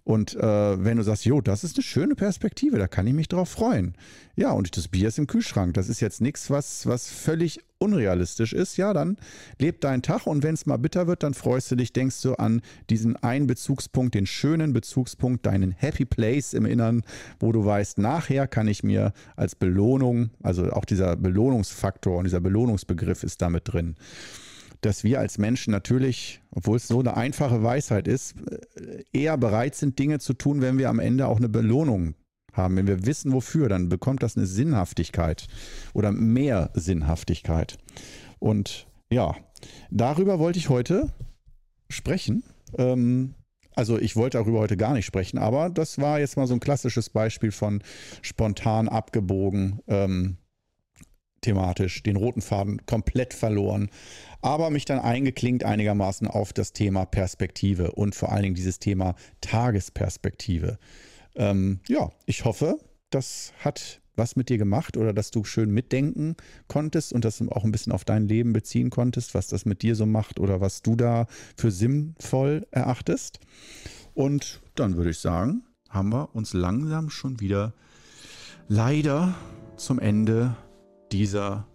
Und 0.06 0.36
äh, 0.36 0.84
wenn 0.84 0.98
du 0.98 1.02
sagst, 1.02 1.24
jo, 1.24 1.40
das 1.40 1.64
ist 1.64 1.76
eine 1.76 1.82
schöne 1.82 2.14
Perspektive, 2.14 2.78
da 2.78 2.86
kann 2.86 3.08
ich 3.08 3.12
mich 3.12 3.26
drauf 3.26 3.48
freuen. 3.48 3.96
Ja, 4.36 4.52
und 4.52 4.76
das 4.76 4.86
Bier 4.86 5.08
ist 5.08 5.18
im 5.18 5.26
Kühlschrank. 5.26 5.74
Das 5.74 5.88
ist 5.88 5.98
jetzt 5.98 6.20
nichts, 6.20 6.48
was, 6.48 6.86
was 6.86 7.10
völlig 7.10 7.58
unrealistisch 7.78 8.52
ist. 8.52 8.76
Ja, 8.76 8.92
dann 8.92 9.16
lebt 9.58 9.82
dein 9.82 10.02
Tag 10.02 10.28
und 10.28 10.44
wenn 10.44 10.54
es 10.54 10.64
mal 10.64 10.76
bitter 10.76 11.08
wird, 11.08 11.24
dann 11.24 11.34
freust 11.34 11.72
du 11.72 11.74
dich, 11.74 11.92
denkst 11.92 12.22
du 12.22 12.34
an 12.34 12.62
diesen 12.88 13.16
einen 13.16 13.48
Bezugspunkt, 13.48 14.14
den 14.14 14.26
schönen 14.26 14.72
Bezugspunkt, 14.72 15.44
deinen 15.44 15.72
Happy 15.72 16.04
Place 16.04 16.54
im 16.54 16.66
Innern, 16.66 17.02
wo 17.40 17.50
du 17.50 17.64
weißt, 17.64 17.98
nachher 17.98 18.46
kann 18.46 18.68
ich 18.68 18.84
mir 18.84 19.12
als 19.34 19.56
Belohnung, 19.56 20.30
also 20.40 20.70
auch 20.70 20.84
dieser 20.84 21.16
Belohnungsfaktor 21.16 22.16
und 22.16 22.24
dieser 22.24 22.40
Belohnungsbegriff 22.40 23.24
ist 23.24 23.42
damit 23.42 23.72
drin 23.72 23.96
dass 24.80 25.04
wir 25.04 25.20
als 25.20 25.38
Menschen 25.38 25.70
natürlich, 25.70 26.40
obwohl 26.50 26.76
es 26.76 26.88
so 26.88 27.00
eine 27.00 27.16
einfache 27.16 27.62
Weisheit 27.62 28.08
ist, 28.08 28.34
äh, 28.76 29.04
eher 29.12 29.36
bereit 29.38 29.74
sind, 29.74 29.98
Dinge 29.98 30.18
zu 30.18 30.34
tun, 30.34 30.60
wenn 30.60 30.78
wir 30.78 30.88
am 30.88 30.98
Ende 30.98 31.26
auch 31.26 31.38
eine 31.38 31.48
Belohnung 31.48 32.14
haben. 32.52 32.76
Wenn 32.76 32.86
wir 32.86 33.06
wissen, 33.06 33.32
wofür, 33.32 33.68
dann 33.68 33.88
bekommt 33.88 34.22
das 34.22 34.36
eine 34.36 34.46
Sinnhaftigkeit 34.46 35.46
oder 35.92 36.12
mehr 36.12 36.70
Sinnhaftigkeit. 36.74 37.78
Und 38.38 38.86
ja, 39.10 39.34
darüber 39.90 40.38
wollte 40.38 40.58
ich 40.58 40.68
heute 40.68 41.12
sprechen. 41.88 42.42
Ähm, 42.76 43.34
also 43.74 43.98
ich 43.98 44.16
wollte 44.16 44.38
darüber 44.38 44.58
heute 44.58 44.76
gar 44.76 44.94
nicht 44.94 45.04
sprechen, 45.04 45.38
aber 45.38 45.68
das 45.68 45.98
war 45.98 46.18
jetzt 46.18 46.36
mal 46.36 46.46
so 46.46 46.54
ein 46.54 46.60
klassisches 46.60 47.10
Beispiel 47.10 47.52
von 47.52 47.82
spontan 48.22 48.88
abgebogen. 48.88 49.80
Ähm, 49.86 50.38
thematisch 51.42 52.02
den 52.02 52.16
roten 52.16 52.40
Faden 52.40 52.84
komplett 52.86 53.32
verloren, 53.32 53.90
aber 54.46 54.70
mich 54.70 54.84
dann 54.84 55.00
eingeklinkt 55.00 55.64
einigermaßen 55.64 56.28
auf 56.28 56.52
das 56.52 56.72
Thema 56.72 57.04
Perspektive 57.04 57.90
und 57.90 58.14
vor 58.14 58.30
allen 58.30 58.44
Dingen 58.44 58.54
dieses 58.54 58.78
Thema 58.78 59.16
Tagesperspektive. 59.40 60.78
Ähm, 61.34 61.80
ja, 61.88 62.12
ich 62.26 62.44
hoffe, 62.44 62.78
das 63.10 63.52
hat 63.58 64.00
was 64.14 64.36
mit 64.36 64.48
dir 64.48 64.56
gemacht 64.56 64.96
oder 64.96 65.12
dass 65.12 65.32
du 65.32 65.42
schön 65.42 65.72
mitdenken 65.72 66.36
konntest 66.68 67.12
und 67.12 67.24
das 67.24 67.42
auch 67.42 67.64
ein 67.64 67.72
bisschen 67.72 67.92
auf 67.92 68.04
dein 68.04 68.28
Leben 68.28 68.52
beziehen 68.52 68.88
konntest, 68.88 69.34
was 69.34 69.48
das 69.48 69.64
mit 69.64 69.82
dir 69.82 69.96
so 69.96 70.06
macht 70.06 70.38
oder 70.38 70.60
was 70.60 70.80
du 70.80 70.94
da 70.94 71.26
für 71.56 71.72
sinnvoll 71.72 72.68
erachtest. 72.70 73.40
Und 74.14 74.62
dann 74.76 74.96
würde 74.96 75.10
ich 75.10 75.18
sagen, 75.18 75.64
haben 75.90 76.12
wir 76.12 76.36
uns 76.36 76.52
langsam 76.52 77.10
schon 77.10 77.40
wieder 77.40 77.74
leider 78.68 79.34
zum 79.76 79.98
Ende 79.98 80.56
dieser 81.10 81.66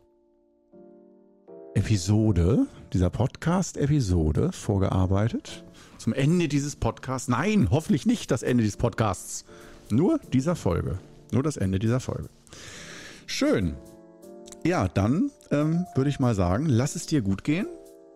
Episode, 1.74 2.68
dieser 2.92 3.10
Podcast-Episode 3.10 4.52
vorgearbeitet. 4.52 5.64
Zum 5.98 6.14
Ende 6.14 6.48
dieses 6.48 6.76
Podcasts. 6.76 7.28
Nein, 7.30 7.70
hoffentlich 7.72 8.06
nicht 8.06 8.30
das 8.32 8.44
Ende 8.44 8.64
dieses 8.64 8.78
Podcasts. 8.78 9.46
Nur 9.90 10.20
dieser 10.34 10.56
Folge. 10.56 11.00
Nur 11.32 11.44
das 11.44 11.58
Ende 11.58 11.80
dieser 11.80 12.00
Folge. 12.00 12.30
Schön. 13.26 13.76
Ja, 14.66 14.88
dann 14.90 15.32
ähm, 15.50 15.86
würde 15.96 16.10
ich 16.10 16.20
mal 16.20 16.36
sagen, 16.36 16.66
lass 16.66 16.96
es 16.96 17.06
dir 17.06 17.22
gut 17.22 17.44
gehen 17.44 17.68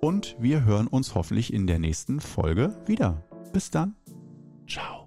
und 0.02 0.36
wir 0.38 0.66
hören 0.66 0.88
uns 0.88 1.16
hoffentlich 1.16 1.54
in 1.54 1.66
der 1.66 1.80
nächsten 1.80 2.20
Folge 2.20 2.76
wieder. 2.86 3.24
Bis 3.54 3.72
dann. 3.72 3.96
Ciao. 4.68 5.05